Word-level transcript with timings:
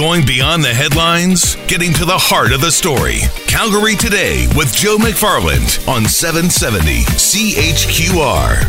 Going 0.00 0.24
beyond 0.24 0.64
the 0.64 0.72
headlines, 0.72 1.56
getting 1.66 1.92
to 1.92 2.06
the 2.06 2.16
heart 2.16 2.52
of 2.52 2.62
the 2.62 2.72
story. 2.72 3.18
Calgary 3.46 3.94
Today 3.94 4.48
with 4.56 4.74
Joe 4.74 4.96
McFarland 4.96 5.86
on 5.86 6.06
770 6.06 7.02
CHQR. 7.20 8.64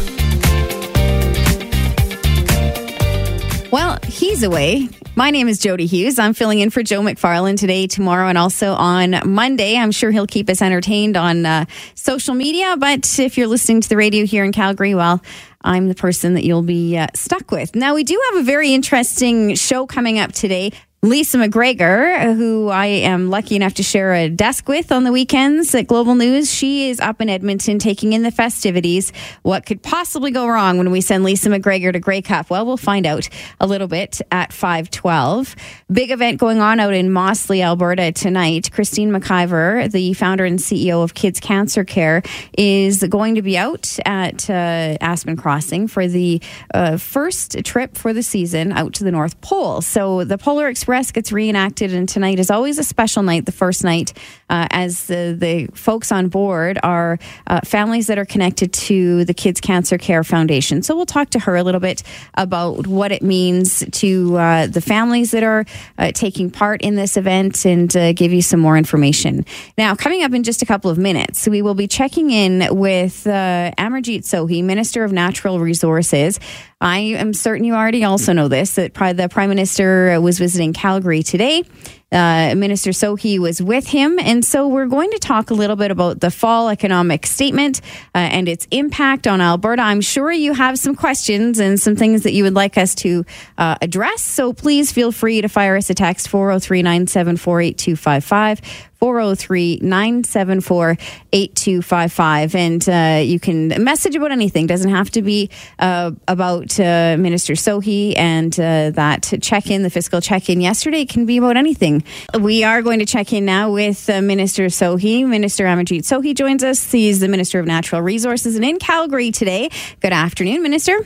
Well, 3.72 3.98
he's 4.06 4.44
away. 4.44 4.90
My 5.16 5.32
name 5.32 5.48
is 5.48 5.58
Jody 5.58 5.86
Hughes. 5.86 6.20
I'm 6.20 6.34
filling 6.34 6.60
in 6.60 6.70
for 6.70 6.84
Joe 6.84 7.00
McFarland 7.00 7.60
today, 7.60 7.88
tomorrow, 7.88 8.28
and 8.28 8.38
also 8.38 8.74
on 8.74 9.22
Monday. 9.26 9.78
I'm 9.78 9.92
sure 9.92 10.12
he'll 10.12 10.28
keep 10.28 10.50
us 10.50 10.62
entertained 10.62 11.16
on 11.16 11.46
uh, 11.46 11.64
social 11.96 12.36
media. 12.36 12.76
But 12.78 13.20
if 13.20 13.38
you're 13.38 13.48
listening 13.48 13.80
to 13.80 13.88
the 13.88 13.96
radio 13.96 14.26
here 14.26 14.44
in 14.44 14.52
Calgary, 14.52 14.96
well, 14.96 15.24
I'm 15.62 15.88
the 15.88 15.96
person 15.96 16.34
that 16.34 16.44
you'll 16.44 16.62
be 16.62 16.98
uh, 16.98 17.08
stuck 17.14 17.52
with. 17.52 17.74
Now, 17.74 17.96
we 17.96 18.04
do 18.04 18.22
have 18.32 18.42
a 18.42 18.44
very 18.44 18.74
interesting 18.74 19.56
show 19.56 19.88
coming 19.88 20.20
up 20.20 20.34
today. 20.34 20.74
Lisa 21.04 21.38
McGregor, 21.38 22.36
who 22.36 22.70
I 22.70 22.86
am 22.86 23.32
lucky 23.32 23.56
enough 23.56 23.74
to 23.74 23.82
share 23.82 24.14
a 24.14 24.30
desk 24.30 24.68
with 24.68 24.92
on 24.92 25.04
the 25.04 25.12
weekends 25.12 25.74
at 25.74 25.88
Global 25.88 26.14
News, 26.14 26.54
she 26.54 26.92
is 26.92 27.00
up 27.00 27.20
in 27.22 27.28
Edmonton 27.28 27.80
taking 27.80 28.14
in 28.14 28.22
the 28.22 28.30
festivities. 28.30 29.12
What 29.42 29.66
could 29.66 29.82
possibly 29.82 30.30
go 30.30 30.48
wrong 30.48 30.78
when 30.78 30.92
we 30.92 31.02
send 31.02 31.24
Lisa 31.24 31.50
McGregor 31.50 31.92
to 31.92 32.00
Grey 32.00 32.22
Cup? 32.22 32.52
Well, 32.52 32.68
we'll 32.68 32.78
find 32.78 33.08
out 33.08 33.28
a 33.60 33.66
little 33.66 33.88
bit 33.88 34.22
at 34.30 34.54
512. 34.54 35.56
Big 35.92 36.12
event 36.12 36.38
going 36.40 36.60
on 36.60 36.80
out 36.80 36.94
in 36.94 37.10
Mossleigh, 37.10 37.64
Alberta 37.64 38.12
tonight. 38.12 38.72
Christine 38.72 39.10
McIver, 39.10 39.92
the 39.92 40.14
founder 40.14 40.46
and 40.46 40.60
CEO 40.60 41.04
of 41.04 41.16
Kids 41.16 41.40
Cancer 41.40 41.84
Care, 41.84 42.22
is 42.56 43.04
going 43.10 43.34
to 43.34 43.42
be 43.42 43.58
out 43.58 43.98
at 44.06 44.48
uh, 44.52 44.98
Aspen 45.02 45.36
Crossing 45.36 45.88
for 45.88 46.08
the 46.08 46.40
uh, 46.76 46.98
first 46.98 47.58
trip 47.66 47.98
for 47.98 48.14
the 48.14 48.22
season 48.22 48.72
out 48.72 48.94
to 48.94 49.04
the 49.04 49.12
North 49.12 49.42
Pole. 49.42 49.82
So 49.82 50.24
the 50.24 50.38
Polar 50.38 50.68
Express 50.68 50.91
Express 50.92 51.12
gets 51.14 51.32
reenacted, 51.32 51.94
and 51.94 52.10
tonight 52.10 52.38
is 52.38 52.52
always 52.52 52.78
a 52.78 52.84
special 52.84 53.24
night, 53.24 53.46
the 53.46 53.54
first 53.54 53.82
night, 53.82 54.12
uh, 54.50 54.68
as 54.72 55.08
the, 55.08 55.34
the 55.40 55.68
folks 55.74 56.12
on 56.12 56.28
board 56.28 56.78
are 56.84 57.18
uh, 57.48 57.62
families 57.64 58.08
that 58.08 58.18
are 58.18 58.26
connected 58.26 58.74
to 58.74 59.24
the 59.24 59.34
Kids 59.34 59.62
Cancer 59.62 59.98
Care 59.98 60.26
Foundation. 60.26 60.84
So 60.84 60.94
we'll 60.98 61.06
talk 61.06 61.30
to 61.30 61.40
her 61.40 61.56
a 61.56 61.64
little 61.64 61.80
bit 61.80 62.04
about 62.34 62.88
what 62.88 63.14
it 63.14 63.24
means 63.24 63.86
to 63.90 64.36
uh, 64.36 64.68
the 64.68 64.82
families 64.82 65.32
that 65.32 65.44
are 65.44 65.64
uh, 65.98 66.12
taking 66.12 66.52
part 66.52 66.82
in 66.82 66.98
this 66.98 67.16
event 67.16 67.66
and 67.66 67.96
uh, 67.96 68.12
give 68.12 68.34
you 68.34 68.42
some 68.42 68.60
more 68.60 68.76
information. 68.76 69.46
Now, 69.78 69.96
coming 69.96 70.24
up 70.24 70.34
in 70.34 70.44
just 70.44 70.62
a 70.62 70.66
couple 70.66 70.92
of 70.92 70.98
minutes, 70.98 71.48
we 71.48 71.62
will 71.62 71.74
be 71.74 71.88
checking 71.88 72.32
in 72.32 72.68
with 72.76 73.26
uh, 73.26 73.72
Amarjeet 73.78 74.24
Sohi, 74.24 74.62
Minister 74.62 75.06
of 75.06 75.14
Natural 75.14 75.58
Resources. 75.62 76.38
I 76.82 77.00
am 77.00 77.34
certain 77.34 77.64
you 77.64 77.76
already 77.76 78.04
also 78.04 78.34
know 78.34 78.48
this 78.48 78.76
that 78.76 78.96
the 78.96 79.30
Prime 79.30 79.50
Minister 79.50 80.20
was 80.20 80.40
visiting 80.40 80.74
Calgary 80.74 81.22
today. 81.22 81.64
Uh, 82.12 82.56
Minister 82.58 82.90
Sohi 82.90 83.40
was 83.40 83.62
with 83.62 83.88
him. 83.88 84.20
And 84.20 84.44
so 84.44 84.68
we're 84.68 84.88
going 84.88 85.12
to 85.12 85.20
talk 85.20 85.50
a 85.50 85.54
little 85.54 85.78
bit 85.78 85.92
about 85.92 86.20
the 86.20 86.30
fall 86.30 86.70
economic 86.70 87.26
statement 87.26 87.80
uh, 88.14 88.18
and 88.18 88.50
its 88.50 88.68
impact 88.70 89.28
on 89.28 89.40
Alberta. 89.40 89.82
I'm 89.82 90.02
sure 90.02 90.30
you 90.30 90.54
have 90.54 90.78
some 90.78 90.94
questions 90.94 91.60
and 91.60 91.80
some 91.80 91.96
things 91.96 92.24
that 92.24 92.34
you 92.34 92.44
would 92.44 92.56
like 92.56 92.78
us 92.78 92.96
to 92.96 93.26
uh, 93.58 93.76
address. 93.82 94.24
So 94.24 94.52
please 94.52 94.92
feel 94.92 95.14
free 95.14 95.40
to 95.40 95.48
fire 95.48 95.78
us 95.78 95.90
a 95.90 95.94
text 95.94 96.28
403 96.28 96.82
974 96.82 97.62
8255. 97.62 98.90
403 99.02 99.80
974 99.82 100.98
8255. 101.34 102.56
And 102.56 102.88
uh, 102.88 103.22
you 103.24 103.40
can 103.40 103.70
message 103.84 104.16
about 104.16 104.32
anything. 104.32 104.68
Doesn't 104.68 104.92
have 104.92 105.10
to 105.12 105.24
be 105.24 105.50
uh, 105.80 106.12
about 106.28 106.80
uh, 106.80 107.18
Minister 107.18 107.54
Sohi 107.54 108.14
and 108.16 108.54
uh, 108.60 108.92
that 108.92 109.34
check 109.42 109.72
in, 109.72 109.82
the 109.82 109.90
fiscal 109.90 110.22
check 110.22 110.50
in 110.50 110.62
yesterday. 110.62 111.02
It 111.02 111.10
can 111.10 111.26
be 111.26 111.38
about 111.38 111.58
anything. 111.58 112.04
We 112.40 112.64
are 112.64 112.84
going 112.84 113.00
to 113.00 113.08
check 113.08 113.34
in 113.34 113.44
now 113.44 113.72
with 113.72 114.08
uh, 114.08 114.22
Minister 114.22 114.68
Sohi. 114.68 115.28
Minister 115.28 115.66
Amarjeet 115.66 116.02
Sohi 116.02 116.36
joins 116.36 116.64
us. 116.64 116.92
He's 116.92 117.20
the 117.20 117.28
Minister 117.28 117.60
of 117.60 117.66
Natural 117.66 118.04
Resources 118.04 118.56
and 118.56 118.64
in 118.64 118.78
Calgary 118.78 119.32
today. 119.32 119.70
Good 120.00 120.14
afternoon, 120.14 120.62
Minister. 120.62 121.06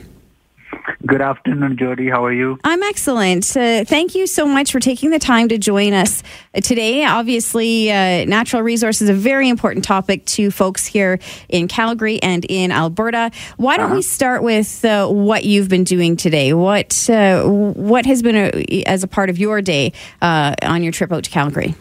Good 1.06 1.20
afternoon, 1.20 1.76
Jody. 1.76 2.08
How 2.08 2.24
are 2.24 2.32
you? 2.32 2.58
I'm 2.64 2.82
excellent. 2.82 3.56
Uh, 3.56 3.84
thank 3.84 4.14
you 4.14 4.26
so 4.26 4.44
much 4.44 4.72
for 4.72 4.80
taking 4.80 5.10
the 5.10 5.18
time 5.18 5.48
to 5.48 5.58
join 5.58 5.92
us 5.92 6.22
today. 6.62 7.04
Obviously, 7.04 7.92
uh, 7.92 8.24
natural 8.24 8.62
resources 8.62 9.02
is 9.02 9.08
a 9.08 9.14
very 9.14 9.48
important 9.48 9.84
topic 9.84 10.24
to 10.26 10.50
folks 10.50 10.84
here 10.84 11.20
in 11.48 11.68
Calgary 11.68 12.20
and 12.22 12.44
in 12.46 12.72
Alberta. 12.72 13.30
Why 13.56 13.76
don't 13.76 13.86
uh-huh. 13.86 13.94
we 13.96 14.02
start 14.02 14.42
with 14.42 14.84
uh, 14.84 15.06
what 15.06 15.44
you've 15.44 15.68
been 15.68 15.84
doing 15.84 16.16
today? 16.16 16.54
What 16.54 17.08
uh, 17.08 17.44
what 17.44 18.04
has 18.06 18.22
been 18.22 18.36
a, 18.36 18.82
as 18.84 19.04
a 19.04 19.08
part 19.08 19.30
of 19.30 19.38
your 19.38 19.62
day 19.62 19.92
uh, 20.22 20.56
on 20.62 20.82
your 20.82 20.92
trip 20.92 21.12
out 21.12 21.24
to 21.24 21.30
Calgary? 21.30 21.74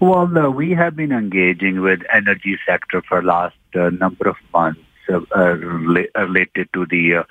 Well, 0.00 0.26
we 0.52 0.70
have 0.72 0.94
been 0.94 1.12
engaging 1.12 1.80
with 1.80 2.02
energy 2.12 2.58
sector 2.66 3.02
for 3.08 3.22
last 3.22 3.56
uh, 3.74 3.90
number 3.90 4.28
of 4.28 4.36
months 4.52 4.80
related 5.08 6.68
to 6.72 6.86
the 6.86 7.24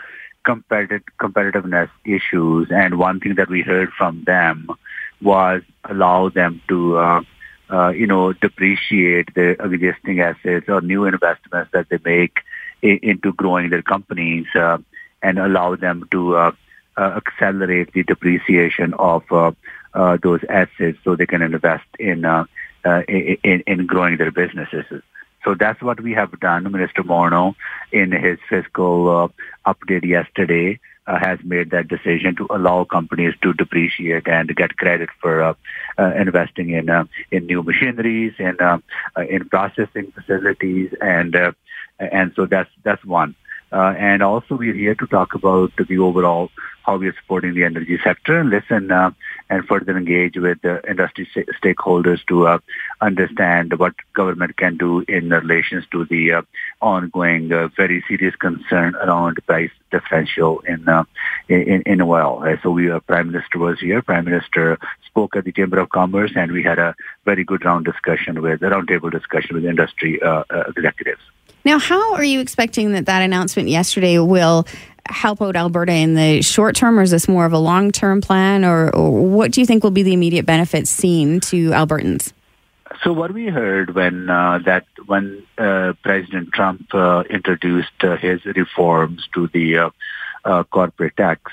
competitive 0.43 1.01
competitiveness 1.19 1.89
issues, 2.05 2.67
and 2.71 2.97
one 2.97 3.19
thing 3.19 3.35
that 3.35 3.49
we 3.49 3.61
heard 3.61 3.89
from 3.97 4.23
them 4.25 4.67
was 5.21 5.61
allow 5.89 6.29
them 6.29 6.61
to, 6.67 6.97
uh, 6.97 7.21
uh, 7.69 7.89
you 7.89 8.07
know, 8.07 8.33
depreciate 8.33 9.33
their 9.35 9.51
existing 9.53 10.19
assets 10.21 10.67
or 10.69 10.81
new 10.81 11.05
investments 11.05 11.71
that 11.73 11.87
they 11.89 11.99
make 12.03 12.37
I- 12.83 12.99
into 13.01 13.33
growing 13.33 13.69
their 13.69 13.81
companies, 13.81 14.45
uh, 14.55 14.77
and 15.21 15.39
allow 15.39 15.75
them 15.75 16.07
to 16.11 16.35
uh, 16.35 16.51
uh, 16.97 17.19
accelerate 17.21 17.93
the 17.93 18.03
depreciation 18.03 18.93
of 18.93 19.23
uh, 19.31 19.51
those 20.21 20.41
assets 20.49 20.97
so 21.03 21.15
they 21.15 21.25
can 21.25 21.41
invest 21.41 21.85
in, 21.99 22.25
in 22.85 23.63
in 23.65 23.85
growing 23.85 24.17
their 24.17 24.31
businesses. 24.31 25.01
So 25.43 25.55
that's 25.55 25.81
what 25.81 25.99
we 25.99 26.13
have 26.13 26.39
done. 26.39 26.71
Minister 26.71 27.03
Morneau, 27.03 27.55
in 27.91 28.11
his 28.11 28.39
fiscal 28.49 29.31
uh, 29.65 29.73
update 29.73 30.05
yesterday, 30.05 30.79
uh, 31.05 31.19
has 31.19 31.39
made 31.43 31.71
that 31.71 31.87
decision 31.87 32.35
to 32.35 32.47
allow 32.49 32.85
companies 32.85 33.33
to 33.41 33.53
depreciate 33.53 34.27
and 34.27 34.55
get 34.55 34.77
credit 34.77 35.09
for 35.21 35.41
uh, 35.41 35.53
uh, 35.97 36.13
investing 36.15 36.69
in 36.69 36.89
uh, 36.89 37.05
in 37.31 37.45
new 37.45 37.61
machineries 37.61 38.33
and 38.39 38.61
uh, 38.61 38.77
in 39.29 39.47
processing 39.49 40.11
facilities, 40.11 40.93
and 41.01 41.35
and 41.99 42.31
so 42.35 42.45
that's 42.45 42.69
that's 42.83 43.03
one. 43.03 43.35
and 43.71 44.23
also, 44.23 44.55
we're 44.55 44.73
here 44.73 44.95
to 44.95 45.07
talk 45.07 45.33
about 45.33 45.71
the 45.75 45.97
overall 45.97 46.49
how 46.83 46.97
we 46.97 47.07
are 47.07 47.15
supporting 47.21 47.53
the 47.53 47.63
energy 47.63 47.97
sector 48.03 48.39
and 48.39 48.49
listen 48.49 48.91
and 48.91 49.67
further 49.67 49.97
engage 49.97 50.37
with 50.37 50.61
the 50.61 50.81
industry 50.89 51.27
stakeholders 51.61 52.25
to 52.27 52.59
understand 53.01 53.77
what 53.79 53.93
government 54.13 54.57
can 54.57 54.77
do 54.77 55.01
in 55.07 55.29
relations 55.29 55.85
to 55.91 56.05
the 56.05 56.33
uh, 56.33 56.41
ongoing 56.81 57.51
uh, 57.51 57.67
very 57.75 58.03
serious 58.07 58.35
concern 58.35 58.95
around 58.95 59.39
price 59.45 59.71
differential 59.91 60.59
in 60.61 60.87
uh, 60.87 61.03
in, 61.47 61.81
in 61.85 62.01
oil. 62.01 62.43
so 62.61 62.71
we, 62.71 62.89
uh, 62.89 62.99
Prime 63.01 63.31
Minister 63.31 63.59
was 63.59 63.79
here. 63.79 64.01
Prime 64.01 64.25
Minister 64.25 64.77
spoke 65.05 65.35
at 65.35 65.43
the 65.43 65.51
Chamber 65.51 65.79
of 65.79 65.89
Commerce, 65.89 66.31
and 66.35 66.51
we 66.51 66.63
had 66.63 66.79
a 66.79 66.95
very 67.25 67.43
good 67.43 67.63
round 67.65 67.85
discussion 67.85 68.41
with 68.41 68.61
a 68.61 68.67
roundtable 68.67 69.11
discussion 69.11 69.55
with 69.55 69.65
industry 69.65 70.19
executives. 70.75 71.21
Now, 71.65 71.79
how 71.79 72.13
are 72.15 72.23
you 72.23 72.41
expecting 72.41 72.91
that 72.91 73.05
that 73.05 73.21
announcement 73.21 73.69
yesterday 73.69 74.19
will 74.19 74.65
help 75.07 75.41
out 75.41 75.55
Alberta 75.55 75.93
in 75.93 76.15
the 76.15 76.41
short 76.41 76.75
term, 76.75 76.97
or 76.99 77.01
is 77.01 77.11
this 77.11 77.27
more 77.27 77.45
of 77.45 77.53
a 77.53 77.57
long 77.57 77.91
term 77.91 78.21
plan, 78.21 78.63
or, 78.63 78.93
or, 78.95 79.11
what 79.11 79.51
do 79.51 79.61
you 79.61 79.67
think 79.67 79.83
will 79.83 79.91
be 79.91 80.03
the 80.03 80.13
immediate 80.13 80.45
benefits 80.45 80.89
seen 80.89 81.39
to 81.41 81.71
Albertans? 81.71 82.31
So 83.03 83.11
what 83.11 83.33
we 83.33 83.47
heard 83.47 83.93
when 83.93 84.29
uh, 84.29 84.59
that 84.65 84.85
when 85.05 85.45
uh, 85.57 85.93
President 86.03 86.53
Trump 86.53 86.93
uh, 86.93 87.23
introduced 87.29 87.91
uh, 88.01 88.15
his 88.15 88.45
reforms 88.45 89.27
to 89.33 89.47
the 89.47 89.77
uh, 89.77 89.89
uh, 90.45 90.63
corporate 90.63 91.17
tax, 91.17 91.51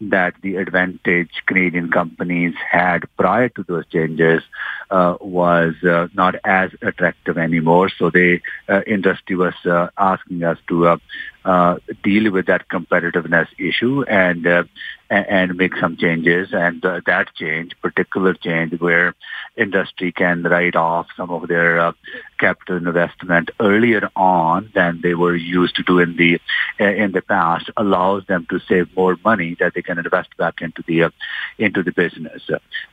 that 0.00 0.34
the 0.42 0.56
advantage 0.56 1.30
Canadian 1.46 1.90
companies 1.90 2.54
had 2.70 3.04
prior 3.16 3.48
to 3.50 3.62
those 3.62 3.86
changes 3.86 4.42
was 4.90 5.74
not 6.14 6.34
as 6.44 6.70
attractive 6.82 7.38
anymore. 7.38 7.88
So 7.88 8.10
the 8.10 8.40
industry 8.86 9.36
was 9.36 9.54
asking 9.96 10.44
us 10.44 10.58
to 10.68 10.98
uh, 11.46 11.78
deal 12.02 12.32
with 12.32 12.46
that 12.46 12.68
competitiveness 12.68 13.46
issue 13.56 14.02
and 14.02 14.44
uh, 14.48 14.64
and 15.08 15.54
make 15.54 15.76
some 15.76 15.96
changes. 15.96 16.48
And 16.52 16.84
uh, 16.84 17.02
that 17.06 17.32
change, 17.36 17.76
particular 17.80 18.34
change, 18.34 18.80
where 18.80 19.14
industry 19.56 20.10
can 20.10 20.42
write 20.42 20.74
off 20.74 21.06
some 21.16 21.30
of 21.30 21.46
their 21.46 21.78
uh, 21.78 21.92
capital 22.40 22.78
investment 22.78 23.52
earlier 23.60 24.10
on 24.16 24.72
than 24.74 25.00
they 25.04 25.14
were 25.14 25.36
used 25.36 25.76
to 25.76 25.84
do 25.84 26.00
in 26.00 26.16
the 26.16 26.40
uh, 26.80 26.90
in 26.90 27.12
the 27.12 27.22
past, 27.22 27.70
allows 27.76 28.26
them 28.26 28.44
to 28.50 28.58
save 28.68 28.88
more 28.96 29.16
money 29.24 29.56
that 29.60 29.72
they 29.74 29.82
can 29.86 29.98
invest 29.98 30.36
back 30.36 30.60
into 30.60 30.82
the 30.86 31.04
uh, 31.04 31.10
into 31.58 31.82
the 31.82 31.92
business. 31.92 32.42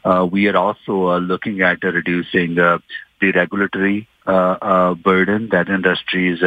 Uh, 0.04 0.28
we 0.30 0.48
are 0.48 0.58
also 0.58 1.10
uh, 1.10 1.20
looking 1.20 1.62
at 1.62 1.84
uh, 1.84 1.92
reducing 1.92 2.56
the 2.56 2.82
regulatory 3.22 4.06
uh, 4.28 4.94
burden 4.96 5.48
that 5.50 5.70
industries 5.70 6.40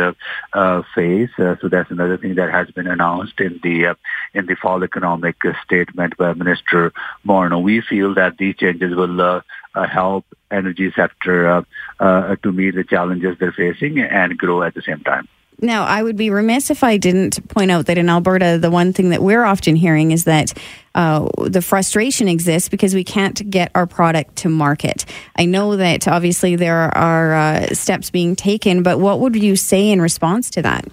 face. 0.94 1.30
so 1.38 1.68
that's 1.70 1.90
another 1.90 2.18
thing 2.18 2.34
that 2.34 2.50
has 2.50 2.70
been 2.70 2.86
announced 2.86 3.40
in 3.40 3.58
the 3.62 3.96
in 4.34 4.44
the 4.44 4.56
fall 4.56 4.84
economic 4.84 5.36
statement 5.64 6.18
by 6.18 6.34
Minister 6.34 6.92
Morneau. 7.26 7.62
We 7.62 7.80
feel 7.80 8.12
that 8.16 8.36
these 8.36 8.56
changes 8.56 8.94
will 8.94 9.40
help 9.74 10.26
energy 10.50 10.92
sector 10.94 11.64
to 12.00 12.52
meet 12.52 12.74
the 12.74 12.84
challenges 12.84 13.38
they're 13.40 13.52
facing 13.52 13.98
and 14.00 14.36
grow 14.36 14.62
at 14.62 14.74
the 14.74 14.82
same 14.82 15.00
time. 15.00 15.26
Now, 15.60 15.84
I 15.84 16.02
would 16.02 16.16
be 16.16 16.28
remiss 16.28 16.70
if 16.70 16.84
I 16.84 16.98
didn't 16.98 17.48
point 17.48 17.70
out 17.70 17.86
that 17.86 17.96
in 17.96 18.10
Alberta, 18.10 18.58
the 18.60 18.70
one 18.70 18.92
thing 18.92 19.08
that 19.10 19.22
we're 19.22 19.44
often 19.44 19.74
hearing 19.74 20.10
is 20.10 20.24
that 20.24 20.52
uh, 20.94 21.28
the 21.38 21.62
frustration 21.62 22.28
exists 22.28 22.68
because 22.68 22.94
we 22.94 23.04
can't 23.04 23.48
get 23.50 23.70
our 23.74 23.86
product 23.86 24.36
to 24.36 24.48
market. 24.50 25.06
I 25.36 25.46
know 25.46 25.76
that 25.76 26.08
obviously 26.08 26.56
there 26.56 26.94
are 26.96 27.34
uh, 27.34 27.66
steps 27.68 28.10
being 28.10 28.36
taken, 28.36 28.82
but 28.82 29.00
what 29.00 29.20
would 29.20 29.34
you 29.36 29.56
say 29.56 29.90
in 29.90 30.02
response 30.02 30.50
to 30.50 30.62
that? 30.62 30.86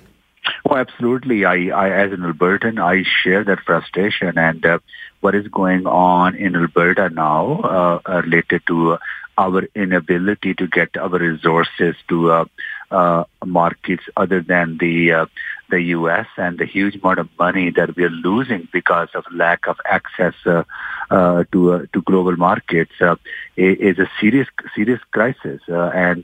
Well, 0.65 0.79
absolutely. 0.79 1.45
I, 1.45 1.67
I 1.67 1.89
as 1.89 2.11
an 2.13 2.19
Albertan, 2.19 2.81
I 2.81 3.03
share 3.03 3.43
that 3.43 3.59
frustration 3.61 4.37
and 4.37 4.65
uh, 4.65 4.79
what 5.19 5.35
is 5.35 5.47
going 5.47 5.87
on 5.87 6.35
in 6.35 6.55
Alberta 6.55 7.09
now 7.09 8.01
uh, 8.05 8.21
related 8.21 8.61
to 8.67 8.97
our 9.37 9.63
inability 9.73 10.53
to 10.55 10.67
get 10.67 10.95
our 10.97 11.17
resources 11.17 11.95
to 12.09 12.45
uh, 12.93 13.23
uh, 13.41 13.45
markets 13.45 14.03
other 14.17 14.41
than 14.41 14.77
the 14.77 15.11
uh, 15.11 15.25
the 15.69 15.81
U.S. 15.97 16.27
and 16.37 16.57
the 16.57 16.65
huge 16.65 16.95
amount 16.95 17.19
of 17.19 17.29
money 17.39 17.71
that 17.71 17.95
we 17.95 18.03
are 18.03 18.09
losing 18.09 18.67
because 18.71 19.09
of 19.15 19.23
lack 19.31 19.67
of 19.67 19.77
access 19.85 20.35
uh, 20.45 20.63
uh, 21.09 21.43
to 21.51 21.73
uh, 21.73 21.85
to 21.93 22.01
global 22.03 22.35
markets 22.37 22.93
uh, 23.01 23.15
is 23.57 23.99
a 23.99 24.09
serious 24.19 24.47
serious 24.75 25.01
crisis, 25.11 25.61
uh, 25.69 25.89
and 25.93 26.23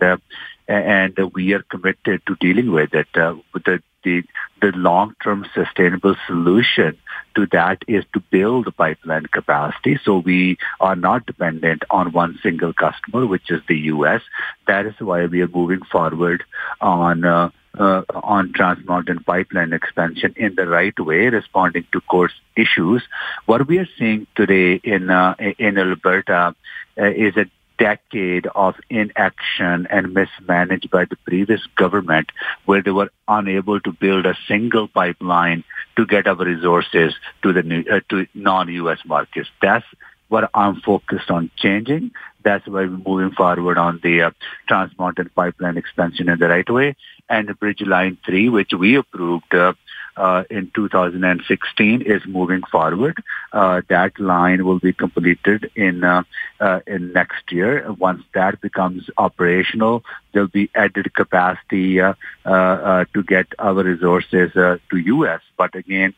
and 0.70 1.18
we 1.34 1.54
are 1.54 1.64
committed 1.64 2.22
to 2.28 2.36
dealing 2.40 2.72
with 2.72 2.94
it. 2.94 3.08
the 3.14 3.82
the 4.04 4.24
the 4.62 4.72
long-term 4.76 5.46
sustainable 5.54 6.16
solution 6.28 6.98
to 7.36 7.46
that 7.52 7.82
is 7.88 8.04
to 8.14 8.20
build 8.32 8.74
pipeline 8.78 9.26
capacity 9.26 10.00
so 10.04 10.20
we 10.20 10.58
are 10.80 10.96
not 10.96 11.26
dependent 11.26 11.84
on 11.90 12.12
one 12.12 12.40
single 12.42 12.74
customer, 12.74 13.26
which 13.26 13.50
is 13.50 13.62
the 13.68 13.78
U.S. 13.94 14.22
That 14.68 14.86
is 14.86 14.94
why 15.00 15.26
we 15.26 15.42
are 15.42 15.48
moving 15.48 15.82
forward 15.92 16.44
on 16.80 17.26
uh, 17.26 17.50
uh, 17.78 18.02
on 18.14 18.52
Trans 18.54 18.86
Mountain 18.86 19.24
pipeline 19.26 19.74
expansion 19.74 20.34
in 20.38 20.56
the 20.56 20.68
right 20.68 20.98
way, 21.00 21.28
responding 21.30 21.86
to 21.92 22.02
course 22.02 22.34
issues. 22.56 23.04
What 23.46 23.68
we 23.68 23.78
are 23.78 23.88
seeing 23.98 24.28
today 24.36 24.80
in 24.84 25.10
uh, 25.10 25.36
in 25.58 25.78
Alberta 25.78 26.56
uh, 26.98 27.04
is 27.06 27.38
a 27.38 27.46
decade 27.80 28.46
of 28.48 28.76
inaction 28.90 29.88
and 29.90 30.14
mismanaged 30.14 30.92
by 30.92 31.06
the 31.06 31.16
previous 31.26 31.62
government 31.76 32.30
where 32.66 32.84
they 32.84 32.92
were 32.92 33.10
unable 33.28 33.80
to 33.80 33.92
build 33.92 34.26
a 34.26 34.38
single 34.48 34.88
pipeline 34.88 35.64
to 35.96 36.06
get 36.06 36.28
our 36.28 36.36
resources 36.36 37.14
to 37.42 37.54
the 37.54 37.64
new, 37.64 37.84
uh, 37.92 38.02
to 38.10 38.28
non-US 38.34 39.00
markets. 39.06 39.50
That's 39.62 39.86
what 40.28 40.50
I'm 40.54 40.82
focused 40.82 41.32
on 41.32 41.50
changing. 41.58 42.12
That's 42.44 42.68
why 42.68 42.86
we're 42.86 42.90
moving 42.90 43.32
forward 43.32 43.78
on 43.78 44.00
the 44.04 44.22
uh, 44.24 44.32
Trans 44.68 44.92
Mountain 45.00 45.32
pipeline 45.36 45.78
expansion 45.78 46.30
in 46.30 46.38
the 46.38 46.48
right 46.48 46.70
way 46.70 46.96
and 47.30 47.48
Enbridge 47.48 47.86
Line 47.86 48.18
3, 48.26 48.50
which 48.50 48.72
we 48.78 48.96
approved 48.96 49.54
uh, 49.54 49.74
uh, 50.20 50.44
in 50.50 50.70
2016 50.76 52.02
is 52.02 52.22
moving 52.28 52.62
forward. 52.64 53.24
Uh, 53.54 53.82
that 53.88 54.20
line 54.20 54.66
will 54.66 54.80
be 54.80 54.94
completed 54.94 55.72
in 55.76 56.04
uh, 56.04 56.24
uh 56.60 56.82
in 56.86 57.14
next 57.14 57.52
year. 57.52 57.92
Once 57.94 58.22
that 58.34 58.60
becomes 58.62 59.10
operational, 59.18 60.04
there'll 60.34 60.48
be 60.48 60.70
added 60.76 61.14
capacity 61.14 62.02
uh, 62.02 62.14
uh, 62.46 63.06
to 63.14 63.24
get 63.24 63.48
our 63.60 63.82
resources 63.84 64.52
to 64.54 64.98
U.S. 65.16 65.42
But 65.58 65.76
again, 65.76 66.14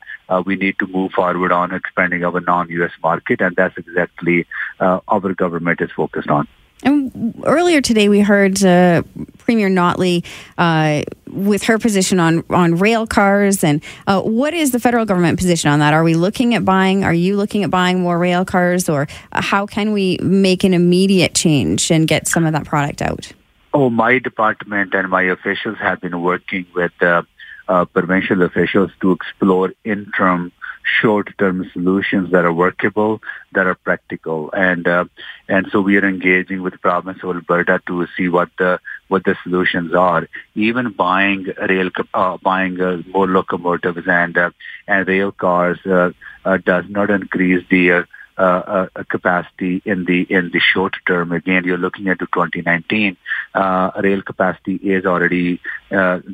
we 0.46 0.56
need 0.56 0.80
to 0.80 0.88
move 0.88 1.12
forward 1.12 1.52
on 1.52 1.74
expanding 1.74 2.24
our 2.24 2.40
non-U.S. 2.40 2.92
market, 3.04 3.42
and 3.42 3.56
that's 3.56 3.78
exactly 3.78 4.48
our 4.80 5.34
government 5.34 5.82
is 5.82 5.92
focused 5.92 6.30
on. 6.30 6.48
And 6.84 7.42
earlier 7.46 7.82
today, 7.82 8.10
we 8.10 8.22
heard 8.22 8.64
uh, 8.64 9.04
Premier 9.38 9.70
Notley 9.70 10.26
uh, 10.58 11.04
with 11.28 11.64
her 11.64 11.78
position 11.78 12.20
on 12.20 12.44
on 12.50 12.76
rail 12.76 13.06
cars. 13.06 13.64
And 13.64 13.84
uh, 14.08 14.22
what 14.22 14.54
is 14.54 14.72
the 14.72 14.80
federal 14.80 15.06
government 15.06 15.38
position 15.38 15.70
on 15.70 15.80
that? 15.80 15.94
Are 15.94 16.04
we 16.04 16.16
looking 16.16 16.56
at 16.56 16.66
buying? 16.66 17.04
Are 17.04 17.14
you 17.14 17.38
looking 17.38 17.64
at 17.64 17.70
buying 17.70 18.02
more 18.02 18.18
rail 18.18 18.46
cars, 18.46 18.90
or 18.90 19.08
how 19.32 19.66
can 19.66 19.94
we 19.94 20.18
make 20.22 20.64
an 20.64 20.74
immediate 20.74 21.36
change 21.36 21.92
and 21.92 22.08
get 22.08 22.28
some 22.28 22.46
of 22.46 22.54
that 22.54 22.66
product 22.66 23.02
out? 23.02 23.32
Oh, 23.74 23.90
my 23.90 24.20
department 24.20 24.94
and 24.94 25.10
my 25.10 25.24
officials 25.24 25.78
have 25.78 26.02
been 26.02 26.22
working 26.22 26.66
with 26.76 26.92
uh, 27.02 27.22
uh, 27.68 27.86
provincial 27.86 28.42
officials 28.42 28.92
to 29.00 29.12
explore 29.12 29.72
interim 29.86 30.52
short-term 30.84 31.70
solutions 31.74 32.32
that 32.32 32.46
are 32.46 32.54
workable, 32.54 33.22
that 33.54 33.68
are 33.68 33.76
practical, 33.76 34.52
and 34.52 34.88
uh, 34.88 35.06
and 35.48 35.68
so 35.72 35.82
we 35.82 35.98
are 35.98 36.08
engaging 36.08 36.62
with 36.62 36.74
the 36.74 36.80
province 36.80 37.20
of 37.24 37.30
Alberta 37.30 37.82
to 37.88 38.08
see 38.18 38.30
what 38.30 38.50
the 38.58 38.80
what 39.08 39.24
the 39.24 39.36
solutions 39.44 39.94
are. 39.94 40.28
Even 40.56 40.92
buying 40.92 41.48
rail, 41.70 41.90
uh, 42.14 42.38
buying 42.38 42.80
uh, 42.80 43.02
more 43.08 43.28
locomotives 43.28 44.08
and 44.08 44.38
uh, 44.38 44.52
and 44.88 45.08
rail 45.08 45.32
cars 45.32 45.80
uh, 45.86 46.12
uh, 46.46 46.58
does 46.58 46.86
not 46.90 47.10
increase 47.10 47.66
the 47.70 48.06
uh, 48.38 48.88
uh, 48.96 49.04
capacity 49.10 49.82
in 49.86 50.06
the 50.06 50.22
in 50.24 50.50
the 50.52 50.60
short 50.60 50.96
term. 51.06 51.32
Again, 51.32 51.64
you're 51.64 51.78
looking 51.78 52.08
at 52.08 52.18
2019. 52.18 53.16
Uh, 53.54 53.92
rail 54.02 54.22
capacity 54.22 54.76
is 54.76 55.06
already 55.06 55.60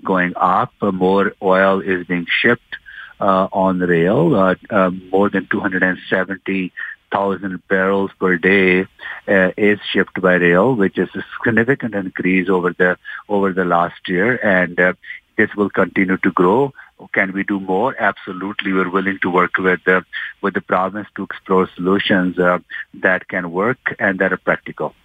going 0.04 0.34
up. 0.38 0.72
More 0.82 1.34
oil 1.42 1.82
is 1.82 2.06
being 2.08 2.28
shipped 2.30 2.78
on 3.20 3.80
rail. 3.80 4.36
Uh, 4.36 4.56
uh, 4.70 4.92
more 5.12 5.30
than 5.30 5.48
270,000 5.48 7.68
barrels 7.68 8.12
per 8.20 8.38
day 8.38 8.82
uh, 9.28 9.52
is 9.58 9.80
shipped 9.92 10.22
by 10.22 10.36
rail, 10.36 10.76
which 10.76 10.98
is 10.98 11.10
a 11.16 11.24
significant 11.44 11.96
increase 11.96 12.50
over 12.50 12.74
the 12.74 12.98
over 13.30 13.54
the 13.54 13.66
last 13.66 14.08
year, 14.08 14.36
and 14.44 14.80
uh, 14.80 14.94
this 15.38 15.54
will 15.56 15.70
continue 15.70 16.18
to 16.18 16.32
grow. 16.32 16.74
Can 17.14 17.32
we 17.32 17.44
do 17.44 17.60
more? 17.60 17.96
Absolutely, 18.00 18.74
we're 18.74 18.90
willing 18.90 19.20
to 19.22 19.30
work 19.30 19.58
with 19.58 19.84
the 19.86 20.04
with 20.42 20.56
the 20.56 20.62
province 20.62 21.08
to 21.16 21.24
explore 21.24 21.70
solutions 21.76 22.40
uh, 22.40 22.58
that 22.96 23.28
can 23.28 23.52
work 23.52 23.96
and 24.00 24.18
that 24.20 24.34
are 24.34 24.38
practical. 24.38 24.96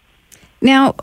Now, 0.63 0.95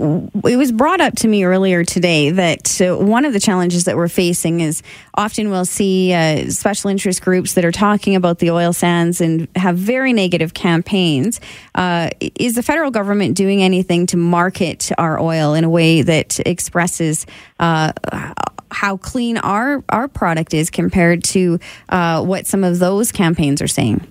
it 0.00 0.56
was 0.56 0.72
brought 0.72 1.00
up 1.00 1.14
to 1.16 1.28
me 1.28 1.44
earlier 1.44 1.84
today 1.84 2.30
that 2.30 2.80
uh, 2.80 2.96
one 2.96 3.24
of 3.24 3.32
the 3.32 3.40
challenges 3.40 3.84
that 3.84 3.96
we're 3.96 4.08
facing 4.08 4.60
is 4.60 4.82
often 5.14 5.50
we'll 5.50 5.64
see 5.64 6.12
uh, 6.12 6.48
special 6.50 6.90
interest 6.90 7.22
groups 7.22 7.54
that 7.54 7.64
are 7.64 7.72
talking 7.72 8.16
about 8.16 8.38
the 8.38 8.50
oil 8.50 8.72
sands 8.72 9.20
and 9.20 9.46
have 9.56 9.76
very 9.76 10.12
negative 10.12 10.54
campaigns. 10.54 11.40
Uh, 11.74 12.10
is 12.20 12.54
the 12.54 12.62
federal 12.62 12.90
government 12.90 13.36
doing 13.36 13.62
anything 13.62 14.06
to 14.06 14.16
market 14.16 14.90
our 14.96 15.20
oil 15.20 15.54
in 15.54 15.64
a 15.64 15.70
way 15.70 16.02
that 16.02 16.40
expresses 16.46 17.26
uh, 17.58 17.92
how 18.70 18.96
clean 18.96 19.36
our 19.38 19.84
our 19.88 20.08
product 20.08 20.54
is 20.54 20.70
compared 20.70 21.22
to 21.24 21.58
uh, 21.88 22.24
what 22.24 22.46
some 22.46 22.64
of 22.64 22.78
those 22.78 23.12
campaigns 23.12 23.60
are 23.60 23.68
saying? 23.68 24.06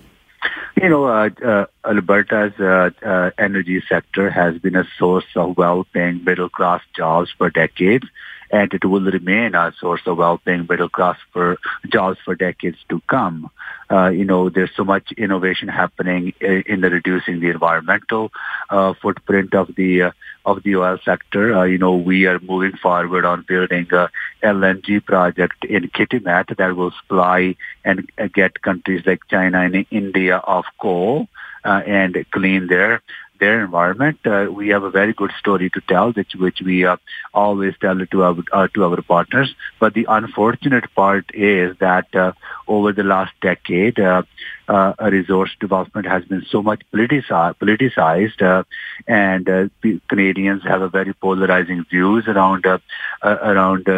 You 0.80 0.88
know, 0.88 1.04
uh, 1.04 1.28
uh, 1.44 1.66
Alberta's 1.84 2.58
uh, 2.58 2.88
uh, 3.06 3.30
energy 3.36 3.82
sector 3.86 4.30
has 4.30 4.56
been 4.56 4.76
a 4.76 4.88
source 4.98 5.26
of 5.36 5.58
well-paying 5.58 6.24
middle-class 6.24 6.80
jobs 6.96 7.30
for 7.36 7.50
decades, 7.50 8.06
and 8.50 8.72
it 8.72 8.82
will 8.86 9.02
remain 9.02 9.54
a 9.54 9.74
source 9.78 10.00
of 10.06 10.16
well-paying 10.16 10.66
middle-class 10.70 11.18
for 11.34 11.58
jobs 11.86 12.18
for 12.24 12.34
decades 12.34 12.78
to 12.88 13.02
come. 13.08 13.50
Uh, 13.90 14.08
you 14.08 14.24
know, 14.24 14.48
there's 14.48 14.70
so 14.74 14.82
much 14.82 15.12
innovation 15.18 15.68
happening 15.68 16.32
in, 16.40 16.80
the 16.80 16.88
reducing 16.88 17.40
the 17.40 17.50
environmental 17.50 18.32
uh, 18.70 18.94
footprint 19.02 19.52
of 19.52 19.74
the 19.76 20.02
uh, 20.02 20.10
of 20.44 20.62
the 20.62 20.76
oil 20.76 20.98
sector. 21.04 21.54
Uh, 21.54 21.64
you 21.64 21.78
know, 21.78 21.96
we 21.96 22.26
are 22.26 22.38
moving 22.40 22.76
forward 22.76 23.24
on 23.24 23.44
building 23.46 23.86
a 23.92 24.10
LNG 24.42 25.04
project 25.04 25.64
in 25.64 25.88
Kitimat 25.88 26.56
that 26.56 26.76
will 26.76 26.92
supply 26.92 27.56
and 27.84 28.10
uh, 28.18 28.28
get 28.32 28.62
countries 28.62 29.02
like 29.06 29.20
China 29.28 29.60
and 29.60 29.86
India 29.90 30.38
off 30.38 30.66
coal 30.80 31.28
uh, 31.64 31.82
and 31.86 32.24
clean 32.30 32.66
their 32.66 33.02
their 33.40 33.64
environment. 33.64 34.18
Uh, 34.24 34.46
we 34.50 34.68
have 34.68 34.84
a 34.84 34.90
very 34.90 35.12
good 35.12 35.32
story 35.38 35.70
to 35.70 35.80
tell, 35.88 36.12
which 36.12 36.34
which 36.34 36.60
we 36.64 36.84
uh, 36.84 36.96
always 37.34 37.74
tell 37.80 37.98
to 38.06 38.22
our 38.22 38.36
uh, 38.52 38.68
to 38.74 38.84
our 38.84 39.02
partners. 39.02 39.54
But 39.80 39.94
the 39.94 40.06
unfortunate 40.08 40.94
part 40.94 41.24
is 41.34 41.76
that 41.78 42.14
uh, 42.14 42.32
over 42.68 42.92
the 42.92 43.02
last 43.02 43.32
decade, 43.40 43.98
uh, 43.98 44.22
uh, 44.68 44.92
resource 45.00 45.50
development 45.58 46.06
has 46.06 46.24
been 46.24 46.44
so 46.48 46.62
much 46.62 46.82
politicized, 46.94 47.56
politicized 47.56 48.64
and 49.08 49.70
Canadians 50.08 50.62
have 50.62 50.82
a 50.82 50.88
very 50.88 51.14
polarizing 51.14 51.84
views 51.90 52.28
around 52.28 52.64
around 53.22 53.88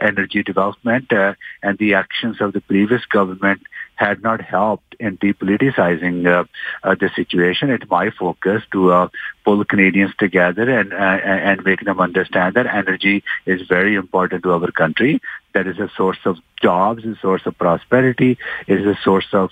energy 0.00 0.42
development, 0.42 1.10
and 1.10 1.78
the 1.78 1.94
actions 1.94 2.40
of 2.40 2.52
the 2.52 2.60
previous 2.60 3.04
government 3.06 3.62
had 3.96 4.22
not 4.22 4.40
helped 4.40 4.94
in 4.98 5.16
depoliticizing 5.18 6.26
uh, 6.26 6.44
uh, 6.82 6.94
the 6.94 7.10
situation. 7.14 7.70
It's 7.70 7.88
my 7.90 8.10
focus 8.10 8.62
to 8.72 8.92
uh, 8.92 9.08
pull 9.44 9.64
Canadians 9.64 10.12
together 10.18 10.68
and 10.78 10.92
and 10.92 11.64
make 11.64 11.84
them 11.84 12.00
understand 12.00 12.54
that 12.54 12.66
energy 12.66 13.22
is 13.46 13.62
very 13.62 13.94
important 13.94 14.42
to 14.44 14.52
our 14.52 14.70
country. 14.70 15.20
That 15.54 15.66
is 15.66 15.78
a 15.78 15.90
source 15.96 16.18
of 16.24 16.38
jobs, 16.60 17.04
a 17.04 17.16
source 17.20 17.42
of 17.44 17.58
prosperity, 17.58 18.38
is 18.66 18.86
a 18.86 18.96
source 19.02 19.26
of 19.32 19.50